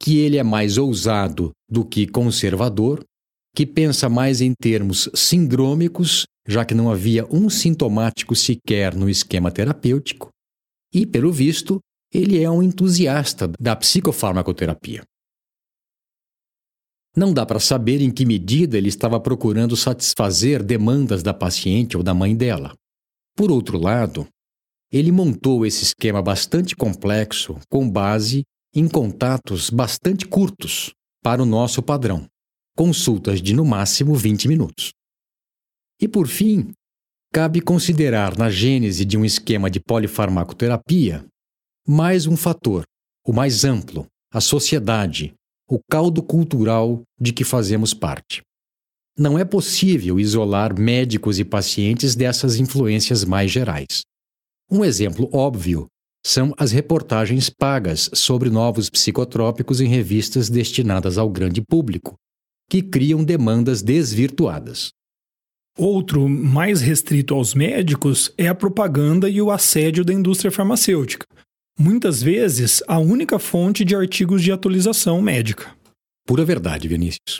que 0.00 0.16
ele 0.16 0.38
é 0.38 0.42
mais 0.42 0.78
ousado 0.78 1.50
do 1.70 1.84
que 1.84 2.06
conservador 2.06 3.04
que 3.54 3.66
pensa 3.66 4.08
mais 4.08 4.40
em 4.40 4.54
termos 4.54 5.08
sindrômicos, 5.14 6.26
já 6.46 6.64
que 6.64 6.74
não 6.74 6.90
havia 6.90 7.26
um 7.30 7.50
sintomático 7.50 8.34
sequer 8.34 8.94
no 8.94 9.08
esquema 9.08 9.50
terapêutico, 9.50 10.30
e, 10.92 11.06
pelo 11.06 11.32
visto, 11.32 11.80
ele 12.12 12.42
é 12.42 12.50
um 12.50 12.62
entusiasta 12.62 13.50
da 13.58 13.76
psicofarmacoterapia. 13.76 15.02
Não 17.16 17.32
dá 17.32 17.44
para 17.44 17.58
saber 17.58 18.00
em 18.00 18.10
que 18.10 18.24
medida 18.24 18.78
ele 18.78 18.88
estava 18.88 19.20
procurando 19.20 19.76
satisfazer 19.76 20.62
demandas 20.62 21.22
da 21.22 21.34
paciente 21.34 21.96
ou 21.96 22.02
da 22.02 22.14
mãe 22.14 22.36
dela. 22.36 22.72
Por 23.36 23.50
outro 23.50 23.78
lado, 23.78 24.26
ele 24.92 25.10
montou 25.10 25.66
esse 25.66 25.82
esquema 25.82 26.22
bastante 26.22 26.76
complexo 26.76 27.56
com 27.68 27.88
base 27.88 28.44
em 28.74 28.88
contatos 28.88 29.70
bastante 29.70 30.26
curtos 30.26 30.92
para 31.22 31.42
o 31.42 31.46
nosso 31.46 31.82
padrão 31.82 32.28
consultas 32.76 33.40
de 33.40 33.54
no 33.54 33.64
máximo 33.64 34.14
20 34.14 34.48
minutos. 34.48 34.90
E 36.00 36.08
por 36.08 36.26
fim, 36.26 36.72
cabe 37.32 37.60
considerar 37.60 38.36
na 38.36 38.50
gênese 38.50 39.04
de 39.04 39.16
um 39.16 39.24
esquema 39.24 39.70
de 39.70 39.80
polifarmacoterapia 39.80 41.24
mais 41.86 42.26
um 42.26 42.36
fator, 42.36 42.84
o 43.26 43.32
mais 43.32 43.64
amplo, 43.64 44.06
a 44.32 44.40
sociedade, 44.40 45.34
o 45.68 45.78
caldo 45.90 46.22
cultural 46.22 47.02
de 47.18 47.32
que 47.32 47.44
fazemos 47.44 47.92
parte. 47.92 48.42
Não 49.18 49.38
é 49.38 49.44
possível 49.44 50.18
isolar 50.18 50.78
médicos 50.78 51.38
e 51.38 51.44
pacientes 51.44 52.14
dessas 52.14 52.56
influências 52.56 53.24
mais 53.24 53.50
gerais. 53.50 54.02
Um 54.70 54.84
exemplo 54.84 55.28
óbvio 55.32 55.86
são 56.24 56.54
as 56.56 56.70
reportagens 56.70 57.50
pagas 57.50 58.08
sobre 58.12 58.50
novos 58.50 58.88
psicotrópicos 58.88 59.80
em 59.80 59.88
revistas 59.88 60.48
destinadas 60.48 61.18
ao 61.18 61.28
grande 61.28 61.62
público, 61.62 62.14
que 62.70 62.80
criam 62.80 63.24
demandas 63.24 63.82
desvirtuadas. 63.82 64.92
Outro 65.76 66.28
mais 66.28 66.80
restrito 66.80 67.34
aos 67.34 67.52
médicos 67.52 68.32
é 68.38 68.46
a 68.46 68.54
propaganda 68.54 69.28
e 69.28 69.42
o 69.42 69.50
assédio 69.50 70.04
da 70.04 70.12
indústria 70.12 70.52
farmacêutica, 70.52 71.26
muitas 71.76 72.22
vezes 72.22 72.80
a 72.86 72.98
única 72.98 73.40
fonte 73.40 73.84
de 73.84 73.96
artigos 73.96 74.42
de 74.42 74.52
atualização 74.52 75.20
médica. 75.20 75.74
Pura 76.26 76.44
verdade, 76.44 76.86
Vinícius. 76.86 77.38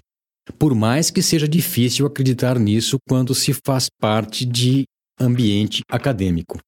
Por 0.59 0.75
mais 0.75 1.11
que 1.11 1.23
seja 1.23 1.47
difícil 1.47 2.07
acreditar 2.07 2.59
nisso 2.59 2.99
quando 3.09 3.35
se 3.35 3.53
faz 3.65 3.89
parte 4.01 4.45
de 4.45 4.85
ambiente 5.21 5.83
acadêmico. 5.89 6.59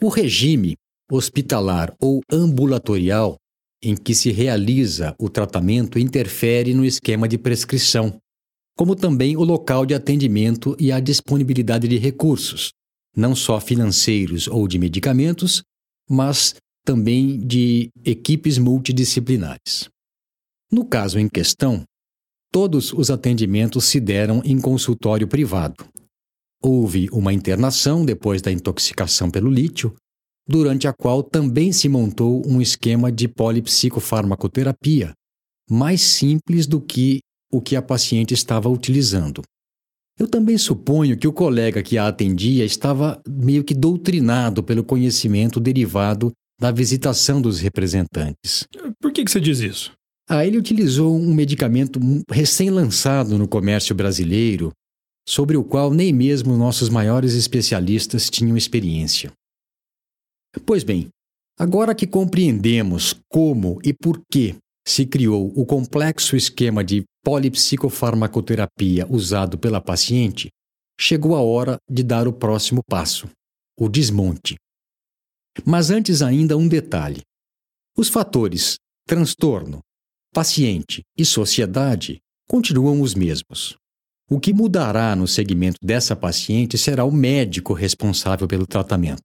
O 0.00 0.08
regime 0.08 0.76
hospitalar 1.10 1.92
ou 2.00 2.20
ambulatorial 2.30 3.36
em 3.82 3.96
que 3.96 4.14
se 4.14 4.30
realiza 4.30 5.14
o 5.18 5.28
tratamento 5.28 5.98
interfere 5.98 6.74
no 6.74 6.84
esquema 6.84 7.26
de 7.26 7.38
prescrição, 7.38 8.18
como 8.76 8.94
também 8.94 9.36
o 9.36 9.44
local 9.44 9.84
de 9.84 9.94
atendimento 9.94 10.76
e 10.78 10.92
a 10.92 11.00
disponibilidade 11.00 11.88
de 11.88 11.98
recursos, 11.98 12.70
não 13.16 13.34
só 13.34 13.60
financeiros 13.60 14.46
ou 14.46 14.66
de 14.68 14.78
medicamentos, 14.78 15.62
mas 16.08 16.54
também 16.84 17.38
de 17.38 17.90
equipes 18.04 18.58
multidisciplinares. 18.58 19.88
No 20.70 20.84
caso 20.84 21.18
em 21.18 21.28
questão, 21.28 21.82
todos 22.52 22.92
os 22.92 23.10
atendimentos 23.10 23.84
se 23.84 24.00
deram 24.00 24.42
em 24.44 24.60
consultório 24.60 25.26
privado. 25.26 25.84
Houve 26.62 27.08
uma 27.12 27.32
internação 27.32 28.04
depois 28.04 28.42
da 28.42 28.52
intoxicação 28.52 29.30
pelo 29.30 29.50
lítio, 29.50 29.94
durante 30.50 30.88
a 30.88 30.92
qual 30.92 31.22
também 31.22 31.70
se 31.70 31.88
montou 31.88 32.42
um 32.44 32.60
esquema 32.60 33.12
de 33.12 33.28
polipsicofarmacoterapia, 33.28 35.12
mais 35.70 36.00
simples 36.00 36.66
do 36.66 36.80
que 36.80 37.20
o 37.52 37.60
que 37.60 37.76
a 37.76 37.82
paciente 37.82 38.34
estava 38.34 38.68
utilizando. 38.68 39.42
Eu 40.18 40.26
também 40.26 40.58
suponho 40.58 41.16
que 41.16 41.28
o 41.28 41.32
colega 41.32 41.84
que 41.84 41.96
a 41.96 42.08
atendia 42.08 42.64
estava 42.64 43.22
meio 43.28 43.62
que 43.62 43.72
doutrinado 43.72 44.60
pelo 44.60 44.82
conhecimento 44.82 45.60
derivado 45.60 46.32
da 46.60 46.72
visitação 46.72 47.40
dos 47.40 47.60
representantes. 47.60 48.66
Por 49.00 49.12
que, 49.12 49.24
que 49.24 49.30
você 49.30 49.40
diz 49.40 49.60
isso? 49.60 49.92
Ah, 50.28 50.44
ele 50.44 50.58
utilizou 50.58 51.16
um 51.16 51.32
medicamento 51.32 52.00
recém-lançado 52.28 53.38
no 53.38 53.46
comércio 53.46 53.94
brasileiro, 53.94 54.72
sobre 55.28 55.56
o 55.56 55.62
qual 55.62 55.92
nem 55.92 56.12
mesmo 56.12 56.56
nossos 56.56 56.88
maiores 56.88 57.34
especialistas 57.34 58.28
tinham 58.28 58.56
experiência. 58.56 59.30
Pois 60.66 60.82
bem, 60.82 61.08
agora 61.58 61.94
que 61.94 62.06
compreendemos 62.06 63.14
como 63.28 63.78
e 63.84 63.92
por 63.92 64.20
que 64.30 64.56
se 64.86 65.06
criou 65.06 65.52
o 65.54 65.64
complexo 65.64 66.36
esquema 66.36 66.82
de 66.82 67.04
polipsicofarmacoterapia 67.24 69.06
usado 69.08 69.58
pela 69.58 69.80
paciente, 69.80 70.48
chegou 70.98 71.36
a 71.36 71.40
hora 71.40 71.78
de 71.88 72.02
dar 72.02 72.26
o 72.26 72.32
próximo 72.32 72.82
passo, 72.88 73.28
o 73.78 73.88
desmonte. 73.88 74.56
Mas 75.64 75.90
antes 75.90 76.22
ainda 76.22 76.56
um 76.56 76.66
detalhe. 76.66 77.22
Os 77.96 78.08
fatores 78.08 78.76
transtorno, 79.06 79.80
paciente 80.32 81.02
e 81.18 81.24
sociedade 81.24 82.20
continuam 82.48 83.00
os 83.00 83.14
mesmos. 83.14 83.76
O 84.30 84.38
que 84.38 84.52
mudará 84.52 85.16
no 85.16 85.26
segmento 85.26 85.78
dessa 85.82 86.14
paciente 86.14 86.78
será 86.78 87.04
o 87.04 87.10
médico 87.10 87.72
responsável 87.72 88.46
pelo 88.46 88.66
tratamento. 88.66 89.22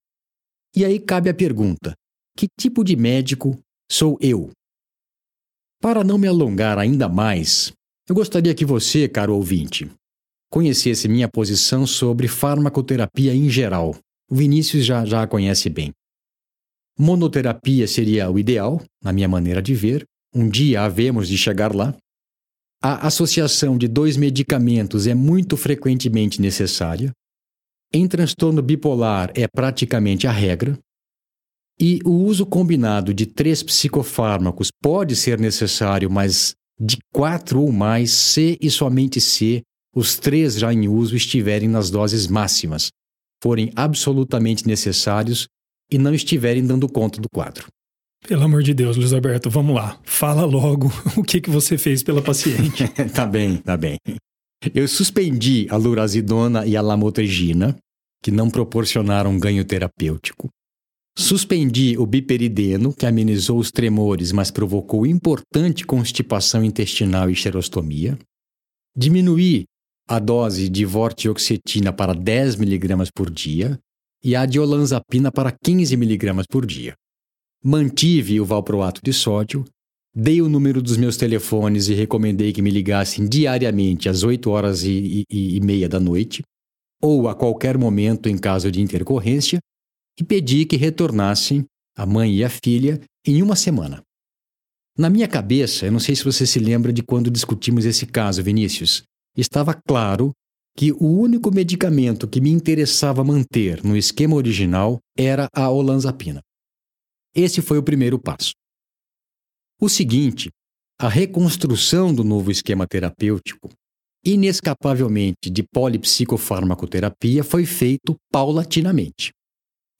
E 0.76 0.84
aí 0.84 1.00
cabe 1.00 1.30
a 1.30 1.34
pergunta: 1.34 1.94
que 2.38 2.48
tipo 2.60 2.84
de 2.84 2.96
médico 2.96 3.58
sou 3.90 4.18
eu? 4.20 4.52
Para 5.82 6.04
não 6.04 6.18
me 6.18 6.28
alongar 6.28 6.78
ainda 6.78 7.08
mais, 7.08 7.72
eu 8.08 8.16
gostaria 8.16 8.54
que 8.54 8.66
você, 8.66 9.08
caro 9.08 9.36
ouvinte, 9.36 9.90
conhecesse 10.52 11.08
minha 11.08 11.28
posição 11.28 11.88
sobre 11.88 12.28
farmacoterapia 12.28 13.34
em 13.34 13.50
geral. 13.50 13.96
O 14.30 14.36
Vinícius 14.36 14.86
já, 14.86 15.06
já 15.06 15.24
a 15.24 15.28
conhece 15.28 15.70
bem. 15.70 15.92
Monoterapia 16.98 17.88
seria 17.88 18.30
o 18.32 18.40
ideal, 18.40 18.82
na 19.04 19.12
minha 19.12 19.28
maneira 19.28 19.62
de 19.62 19.76
ver. 19.76 20.06
Um 20.34 20.50
dia 20.50 20.82
havemos 20.82 21.28
de 21.28 21.38
chegar 21.38 21.76
lá. 21.76 21.96
A 22.82 23.08
associação 23.08 23.78
de 23.78 23.88
dois 23.88 24.18
medicamentos 24.18 25.08
é 25.08 25.14
muito 25.14 25.58
frequentemente 25.58 26.42
necessária. 26.42 27.12
Em 27.96 28.10
transtorno 28.10 28.62
bipolar 28.62 29.32
é 29.34 29.48
praticamente 29.48 30.28
a 30.28 30.32
regra, 30.32 30.78
e 31.80 32.02
o 32.04 32.12
uso 32.12 32.46
combinado 32.46 33.14
de 33.14 33.26
três 33.26 33.64
psicofármacos 33.64 34.68
pode 34.84 35.16
ser 35.16 35.40
necessário, 35.40 36.12
mas 36.12 36.54
de 36.78 36.98
quatro 37.14 37.62
ou 37.62 37.72
mais, 37.72 38.12
se 38.12 38.58
e 38.60 38.70
somente 38.70 39.22
se 39.22 39.62
os 39.96 40.18
três 40.18 40.60
já 40.60 40.74
em 40.74 40.90
uso 40.90 41.16
estiverem 41.16 41.70
nas 41.70 41.90
doses 41.90 42.28
máximas, 42.28 42.90
forem 43.42 43.72
absolutamente 43.78 44.68
necessários 44.68 45.48
e 45.90 45.98
não 45.98 46.14
estiverem 46.14 46.68
dando 46.68 46.90
conta 46.90 47.22
do 47.22 47.30
quadro. 47.30 47.68
Pelo 48.28 48.44
amor 48.44 48.62
de 48.62 48.74
Deus, 48.74 48.98
Luiz 48.98 49.14
Alberto, 49.14 49.50
vamos 49.50 49.74
lá. 49.74 49.98
Fala 50.04 50.44
logo 50.44 50.92
o 51.16 51.24
que, 51.24 51.40
que 51.40 51.50
você 51.50 51.78
fez 51.78 52.04
pela 52.04 52.22
paciente. 52.22 52.90
tá 53.16 53.26
bem, 53.26 53.56
tá 53.56 53.78
bem. 53.78 53.96
Eu 54.74 54.86
suspendi 54.86 55.66
a 55.70 55.78
lurazidona 55.78 56.66
e 56.66 56.76
a 56.76 56.82
lamotrigina, 56.82 57.78
que 58.26 58.32
não 58.32 58.50
proporcionaram 58.50 59.38
ganho 59.38 59.64
terapêutico. 59.64 60.50
Suspendi 61.16 61.96
o 61.96 62.08
biperideno, 62.08 62.92
que 62.92 63.06
amenizou 63.06 63.60
os 63.60 63.70
tremores, 63.70 64.32
mas 64.32 64.50
provocou 64.50 65.06
importante 65.06 65.86
constipação 65.86 66.64
intestinal 66.64 67.30
e 67.30 67.36
xerostomia. 67.36 68.18
Diminuí 68.98 69.66
a 70.10 70.18
dose 70.18 70.70
de 70.70 70.84
vortioxetina 70.86 71.94
para 71.94 72.16
10 72.16 72.56
mg 72.56 73.12
por 73.14 73.30
dia 73.30 73.78
e 74.24 74.36
a 74.36 74.44
de 74.48 74.60
olanzapina 74.60 75.32
para 75.32 75.52
15 75.64 75.94
mg 75.94 76.48
por 76.50 76.66
dia. 76.66 76.96
Mantive 77.64 78.42
o 78.42 78.46
valproato 78.46 79.02
de 79.04 79.14
sódio, 79.14 79.64
dei 80.16 80.42
o 80.42 80.50
número 80.50 80.82
dos 80.82 80.98
meus 80.98 81.16
telefones 81.16 81.90
e 81.90 81.94
recomendei 81.94 82.52
que 82.52 82.62
me 82.64 82.72
ligassem 82.72 83.30
diariamente 83.30 84.10
às 84.10 84.24
8 84.24 84.50
horas 84.50 84.84
e, 84.84 85.28
e, 85.30 85.58
e 85.58 85.62
meia 85.62 85.88
da 85.88 86.00
noite 86.00 86.42
ou 87.06 87.30
a 87.30 87.36
qualquer 87.36 87.78
momento 87.78 88.28
em 88.28 88.36
caso 88.36 88.72
de 88.72 88.82
intercorrência, 88.82 89.60
e 90.20 90.24
pedi 90.24 90.66
que 90.66 90.76
retornassem, 90.76 91.64
a 91.96 92.04
mãe 92.04 92.34
e 92.34 92.44
a 92.44 92.50
filha, 92.50 93.00
em 93.24 93.44
uma 93.44 93.56
semana. 93.56 94.02
Na 94.98 95.08
minha 95.08 95.28
cabeça, 95.28 95.86
eu 95.86 95.92
não 95.92 96.00
sei 96.00 96.16
se 96.16 96.24
você 96.24 96.48
se 96.48 96.58
lembra 96.58 96.92
de 96.92 97.04
quando 97.04 97.30
discutimos 97.30 97.86
esse 97.86 98.08
caso, 98.08 98.42
Vinícius, 98.42 99.04
estava 99.38 99.74
claro 99.74 100.32
que 100.76 100.94
o 100.94 101.06
único 101.06 101.54
medicamento 101.54 102.28
que 102.28 102.42
me 102.42 102.50
interessava 102.50 103.24
manter 103.24 103.84
no 103.84 103.96
esquema 103.96 104.36
original 104.36 105.00
era 105.16 105.48
a 105.54 105.70
olanzapina. 105.70 106.42
Esse 107.36 107.62
foi 107.62 107.78
o 107.78 107.84
primeiro 107.84 108.18
passo. 108.18 108.54
O 109.80 109.88
seguinte, 109.88 110.50
a 111.00 111.08
reconstrução 111.08 112.14
do 112.14 112.24
novo 112.24 112.50
esquema 112.50 112.88
terapêutico 112.88 113.70
inescapavelmente 114.26 115.50
de 115.50 115.62
polipsicofarmacoterapia 115.62 117.44
foi 117.44 117.66
feito 117.66 118.16
paulatinamente. 118.32 119.32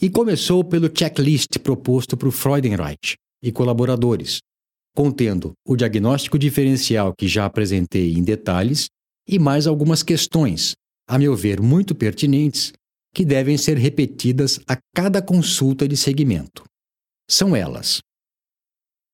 E 0.02 0.10
começou 0.10 0.64
pelo 0.64 0.90
checklist 0.94 1.60
proposto 1.60 2.18
por 2.18 2.32
Freudenreich 2.32 3.16
e 3.42 3.52
colaboradores, 3.52 4.40
contendo 4.96 5.54
o 5.66 5.76
diagnóstico 5.76 6.40
diferencial 6.40 7.14
que 7.16 7.28
já 7.28 7.46
apresentei 7.46 8.14
em 8.14 8.24
detalhes 8.24 8.88
e 9.28 9.38
mais 9.38 9.68
algumas 9.68 10.04
questões, 10.04 10.74
a 11.08 11.18
meu 11.18 11.36
ver 11.36 11.62
muito 11.62 11.94
pertinentes, 11.94 12.74
que 13.14 13.24
devem 13.24 13.58
ser 13.58 13.78
repetidas 13.78 14.60
a 14.68 14.78
cada 14.94 15.22
consulta 15.22 15.88
de 15.88 15.96
segmento. 15.96 16.64
São 17.30 17.56
elas: 17.56 18.00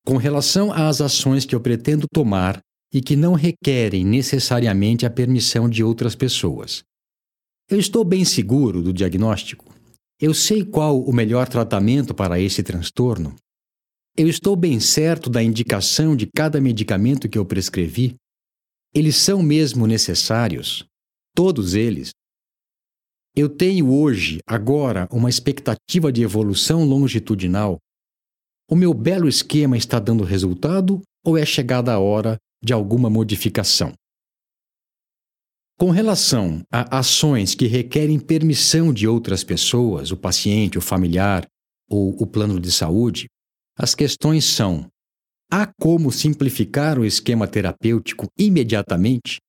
com 0.06 0.18
relação 0.18 0.72
às 0.74 1.02
ações 1.02 1.46
que 1.46 1.54
eu 1.54 1.62
pretendo 1.62 2.08
tomar 2.12 2.60
e 2.94 3.02
que 3.02 3.16
não 3.16 3.34
requerem 3.34 4.06
necessariamente 4.06 5.06
a 5.06 5.10
permissão 5.10 5.70
de 5.70 5.84
outras 5.84 6.16
pessoas. 6.16 6.84
Eu 7.70 7.80
estou 7.80 8.04
bem 8.04 8.26
seguro 8.26 8.82
do 8.82 8.92
diagnóstico. 8.92 9.74
Eu 10.20 10.34
sei 10.34 10.64
qual 10.64 11.02
o 11.02 11.14
melhor 11.14 11.48
tratamento 11.48 12.14
para 12.14 12.40
esse 12.40 12.62
transtorno. 12.62 13.36
Eu 14.16 14.28
estou 14.28 14.58
bem 14.58 14.80
certo 14.80 15.30
da 15.30 15.42
indicação 15.42 16.16
de 16.16 16.28
cada 16.28 16.60
medicamento 16.60 17.30
que 17.30 17.38
eu 17.38 17.46
prescrevi. 17.46 18.16
Eles 18.94 19.16
são 19.16 19.42
mesmo 19.42 19.88
necessários? 19.88 20.86
Todos 21.34 21.76
eles? 21.76 22.12
Eu 23.34 23.48
tenho 23.48 23.90
hoje, 23.90 24.40
agora, 24.46 25.08
uma 25.10 25.30
expectativa 25.30 26.12
de 26.12 26.22
evolução 26.22 26.84
longitudinal. 26.84 27.78
O 28.70 28.76
meu 28.76 28.94
belo 28.94 29.30
esquema 29.30 29.78
está 29.78 29.98
dando 29.98 30.26
resultado 30.26 31.02
ou 31.26 31.38
é 31.38 31.46
chegada 31.46 31.94
a 31.94 32.00
hora 32.00 32.38
de 32.64 32.74
alguma 32.74 33.10
modificação. 33.10 33.94
Com 35.80 35.90
relação 35.90 36.62
a 36.72 37.00
ações 37.00 37.56
que 37.56 37.66
requerem 37.66 38.20
permissão 38.20 38.94
de 38.94 39.08
outras 39.08 39.44
pessoas, 39.44 40.12
o 40.12 40.18
paciente, 40.18 40.78
o 40.78 40.82
familiar 40.82 41.48
ou 41.90 42.16
o 42.22 42.28
plano 42.28 42.60
de 42.60 42.72
saúde, 42.72 43.28
as 43.76 43.96
questões 43.96 44.46
são: 44.46 44.88
há 45.52 45.66
como 45.80 46.12
simplificar 46.12 47.00
o 47.00 47.06
esquema 47.06 47.48
terapêutico 47.48 48.28
imediatamente? 48.38 49.40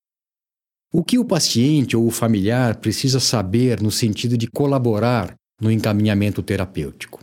O 0.90 1.04
que 1.04 1.18
o 1.18 1.24
paciente 1.24 1.96
ou 1.96 2.06
o 2.06 2.10
familiar 2.10 2.80
precisa 2.80 3.20
saber 3.20 3.82
no 3.82 3.90
sentido 3.90 4.36
de 4.36 4.46
colaborar 4.46 5.34
no 5.60 5.70
encaminhamento 5.70 6.42
terapêutico? 6.42 7.22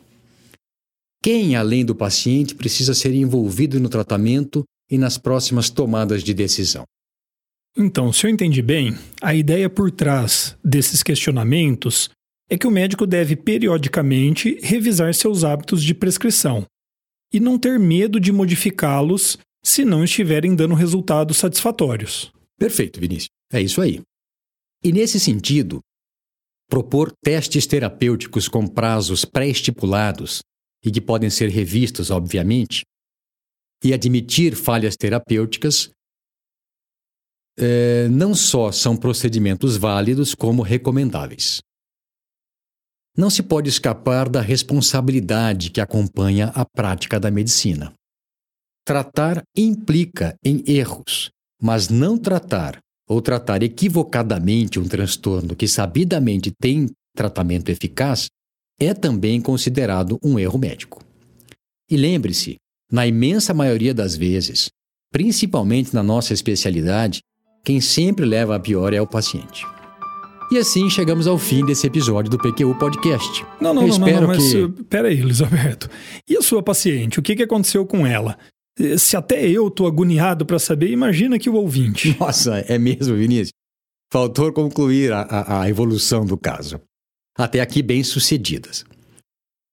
Quem, 1.22 1.56
além 1.56 1.84
do 1.84 1.96
paciente, 1.96 2.56
precisa 2.56 2.94
ser 2.94 3.14
envolvido 3.14 3.80
no 3.80 3.90
tratamento 3.90 4.64
e 4.90 4.98
nas 4.98 5.18
próximas 5.18 5.70
tomadas 5.70 6.24
de 6.24 6.34
decisão? 6.34 6.84
Então, 7.78 8.12
se 8.12 8.26
eu 8.26 8.32
entendi 8.32 8.62
bem, 8.62 8.98
a 9.22 9.34
ideia 9.34 9.70
por 9.70 9.92
trás 9.92 10.58
desses 10.64 11.04
questionamentos 11.04 12.10
é 12.50 12.58
que 12.58 12.68
o 12.68 12.72
médico 12.72 13.06
deve 13.06 13.36
periodicamente 13.36 14.60
revisar 14.62 15.14
seus 15.14 15.44
hábitos 15.44 15.84
de 15.84 15.94
prescrição 15.94 16.66
e 17.32 17.40
não 17.40 17.60
ter 17.60 17.80
medo 17.80 18.20
de 18.20 18.32
modificá-los 18.32 19.38
se 19.64 19.86
não 19.86 20.04
estiverem 20.04 20.56
dando 20.56 20.74
resultados 20.74 21.38
satisfatórios. 21.38 22.32
Perfeito, 22.58 23.00
Vinícius. 23.00 23.30
É 23.54 23.62
isso 23.62 23.82
aí. 23.82 24.02
E 24.84 24.92
nesse 24.92 25.20
sentido, 25.20 25.80
propor 26.70 27.12
testes 27.24 27.68
terapêuticos 27.68 28.48
com 28.48 28.66
prazos 28.66 29.26
pré-estipulados 29.26 30.42
e 30.84 30.92
que 30.92 31.02
podem 31.02 31.30
ser 31.30 31.50
revistos, 31.50 32.10
obviamente, 32.10 32.84
e 33.84 33.94
admitir 33.94 34.56
falhas 34.56 34.96
terapêuticas 34.96 35.90
é, 37.58 38.08
não 38.08 38.34
só 38.34 38.72
são 38.72 38.96
procedimentos 38.96 39.76
válidos, 39.76 40.34
como 40.34 40.62
recomendáveis. 40.62 41.60
Não 43.18 43.30
se 43.30 43.44
pode 43.44 43.68
escapar 43.68 44.30
da 44.30 44.40
responsabilidade 44.40 45.70
que 45.70 45.82
acompanha 45.82 46.48
a 46.56 46.64
prática 46.64 47.20
da 47.20 47.30
medicina. 47.30 47.94
Tratar 48.86 49.44
implica 49.56 50.36
em 50.44 50.64
erros, 50.66 51.30
mas 51.62 51.90
não 51.90 52.18
tratar 52.18 52.80
ou 53.08 53.22
tratar 53.22 53.62
equivocadamente 53.62 54.80
um 54.80 54.88
transtorno 54.88 55.56
que 55.56 55.68
sabidamente 55.68 56.52
tem 56.58 56.88
tratamento 57.14 57.70
eficaz 57.70 58.30
é 58.80 58.94
também 58.94 59.42
considerado 59.42 60.18
um 60.24 60.40
erro 60.40 60.58
médico. 60.58 61.04
E 61.90 61.98
lembre-se, 61.98 62.56
na 62.92 63.06
imensa 63.06 63.54
maioria 63.54 63.94
das 63.94 64.16
vezes, 64.16 64.70
principalmente 65.12 65.94
na 65.94 66.04
nossa 66.04 66.34
especialidade, 66.34 67.22
quem 67.64 67.80
sempre 67.82 68.26
leva 68.26 68.56
a 68.56 68.60
pior 68.60 68.94
é 68.94 69.02
o 69.02 69.08
paciente. 69.08 69.66
E 70.52 70.58
assim 70.58 70.90
chegamos 70.90 71.28
ao 71.28 71.38
fim 71.38 71.64
desse 71.64 71.86
episódio 71.86 72.32
do 72.32 72.38
PQU 72.40 72.74
Podcast. 72.80 73.46
Não, 73.62 73.72
não, 73.72 73.84
Eu 73.84 73.88
não, 73.90 73.94
espero 73.94 74.28
não, 74.28 74.34
não, 74.34 74.36
mas 74.36 74.52
que... 74.52 74.84
peraí, 74.86 75.20
Elisaberto. 75.20 75.88
E 76.28 76.36
a 76.36 76.42
sua 76.42 76.64
paciente? 76.64 77.20
O 77.20 77.22
que, 77.22 77.36
que 77.36 77.44
aconteceu 77.44 77.86
com 77.86 78.08
ela? 78.08 78.36
Se 78.98 79.16
até 79.16 79.48
eu 79.48 79.70
tô 79.70 79.86
agoniado 79.86 80.46
para 80.48 80.58
saber, 80.58 80.90
imagina 80.90 81.38
que 81.38 81.50
o 81.50 81.54
ouvinte. 81.54 82.16
Nossa, 82.20 82.60
é 82.68 82.80
mesmo, 82.80 83.16
Vinícius. 83.16 83.52
Faltou 84.12 84.52
concluir 84.52 85.12
a, 85.14 85.22
a, 85.22 85.62
a 85.62 85.70
evolução 85.70 86.26
do 86.26 86.36
caso. 86.36 86.82
Até 87.38 87.62
aqui 87.62 87.84
bem 87.84 88.04
sucedidas. 88.04 88.84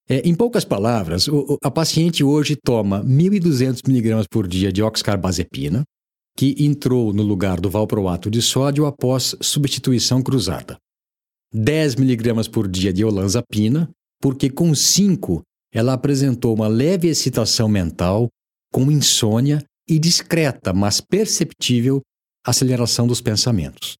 É, 0.09 0.21
em 0.29 0.35
poucas 0.35 0.65
palavras, 0.65 1.27
o, 1.27 1.59
a 1.63 1.71
paciente 1.71 2.23
hoje 2.23 2.55
toma 2.55 3.05
1.200 3.05 3.81
mg 3.89 4.29
por 4.31 4.47
dia 4.47 4.73
de 4.73 4.83
oxcarbazepina, 4.83 5.85
que 6.37 6.55
entrou 6.59 7.13
no 7.13 7.23
lugar 7.23 7.61
do 7.61 7.69
valproato 7.69 8.31
de 8.31 8.41
sódio 8.41 8.87
após 8.87 9.35
substituição 9.41 10.23
cruzada. 10.23 10.77
10 11.53 11.97
miligramas 11.97 12.47
por 12.47 12.69
dia 12.69 12.93
de 12.93 13.05
olanzapina, 13.05 13.91
porque 14.21 14.49
com 14.51 14.75
5 14.75 15.43
ela 15.73 15.95
apresentou 15.95 16.55
uma 16.55 16.69
leve 16.69 17.09
excitação 17.09 17.69
mental, 17.69 18.29
com 18.73 18.91
insônia 18.91 19.63
e 19.89 19.99
discreta, 19.99 20.73
mas 20.73 21.01
perceptível, 21.01 22.01
aceleração 22.47 23.07
dos 23.07 23.21
pensamentos. 23.21 23.97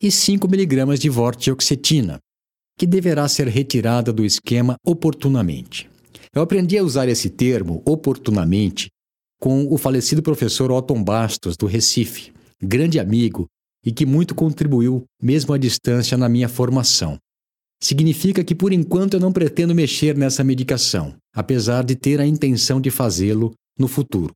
E 0.00 0.10
5 0.10 0.48
miligramas 0.48 1.00
de 1.00 1.08
vortioxetina, 1.08 2.18
que 2.78 2.86
deverá 2.86 3.26
ser 3.28 3.48
retirada 3.48 4.12
do 4.12 4.24
esquema 4.24 4.76
oportunamente. 4.86 5.90
Eu 6.32 6.40
aprendi 6.40 6.78
a 6.78 6.84
usar 6.84 7.08
esse 7.08 7.28
termo 7.28 7.82
oportunamente 7.84 8.88
com 9.40 9.66
o 9.72 9.76
falecido 9.76 10.22
professor 10.22 10.70
Otton 10.70 11.02
Bastos, 11.02 11.56
do 11.56 11.66
Recife, 11.66 12.32
grande 12.62 13.00
amigo 13.00 13.46
e 13.84 13.92
que 13.92 14.06
muito 14.06 14.34
contribuiu, 14.34 15.04
mesmo 15.20 15.52
à 15.52 15.58
distância, 15.58 16.16
na 16.16 16.28
minha 16.28 16.48
formação. 16.48 17.18
Significa 17.80 18.42
que, 18.42 18.54
por 18.54 18.72
enquanto, 18.72 19.14
eu 19.14 19.20
não 19.20 19.32
pretendo 19.32 19.74
mexer 19.74 20.16
nessa 20.16 20.42
medicação, 20.42 21.14
apesar 21.34 21.84
de 21.84 21.94
ter 21.94 22.20
a 22.20 22.26
intenção 22.26 22.80
de 22.80 22.90
fazê-lo 22.90 23.52
no 23.78 23.86
futuro. 23.86 24.32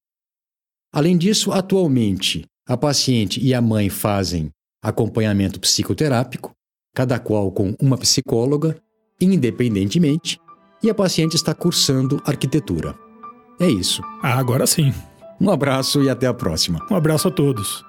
Além 0.93 1.17
disso, 1.17 1.51
atualmente, 1.51 2.45
a 2.67 2.77
paciente 2.77 3.41
e 3.41 3.53
a 3.53 3.61
mãe 3.61 3.89
fazem 3.89 4.51
acompanhamento 4.83 5.59
psicoterápico, 5.59 6.53
cada 6.95 7.19
qual 7.19 7.51
com 7.51 7.75
uma 7.81 7.97
psicóloga, 7.97 8.77
independentemente, 9.21 10.39
e 10.83 10.91
a 10.91 10.95
paciente 10.95 11.35
está 11.35 11.55
cursando 11.55 12.21
arquitetura. 12.25 12.95
É 13.61 13.69
isso. 13.69 14.03
Ah, 14.23 14.39
agora 14.39 14.67
sim. 14.67 14.93
Um 15.41 15.51
abraço 15.51 16.03
e 16.03 16.11
até 16.11 16.27
a 16.27 16.35
próxima. 16.35 16.79
Um 16.91 16.97
abraço 16.97 17.29
a 17.29 17.31
todos. 17.31 17.85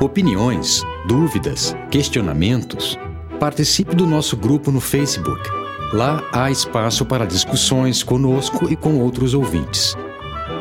Opiniões, 0.00 0.82
dúvidas, 1.06 1.76
questionamentos? 1.90 2.98
Participe 3.38 3.94
do 3.94 4.06
nosso 4.06 4.36
grupo 4.36 4.72
no 4.72 4.80
Facebook. 4.80 5.40
Lá 5.92 6.28
há 6.32 6.50
espaço 6.50 7.06
para 7.06 7.24
discussões 7.26 8.02
conosco 8.02 8.70
e 8.70 8.74
com 8.74 8.98
outros 8.98 9.32
ouvintes. 9.32 9.94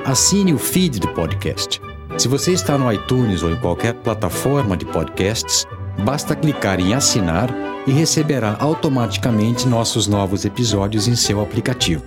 Assine 0.05 0.53
o 0.53 0.57
feed 0.57 0.99
do 0.99 1.07
podcast. 1.09 1.79
Se 2.17 2.27
você 2.27 2.53
está 2.53 2.75
no 2.75 2.91
iTunes 2.91 3.43
ou 3.43 3.51
em 3.51 3.55
qualquer 3.55 3.93
plataforma 3.93 4.75
de 4.75 4.83
podcasts, 4.85 5.67
basta 6.03 6.35
clicar 6.35 6.79
em 6.79 6.95
assinar 6.95 7.53
e 7.85 7.91
receberá 7.91 8.57
automaticamente 8.59 9.67
nossos 9.67 10.07
novos 10.07 10.43
episódios 10.43 11.07
em 11.07 11.15
seu 11.15 11.39
aplicativo. 11.39 12.03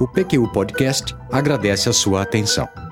O 0.00 0.08
PQU 0.08 0.48
Podcast 0.50 1.14
agradece 1.30 1.90
a 1.90 1.92
sua 1.92 2.22
atenção. 2.22 2.89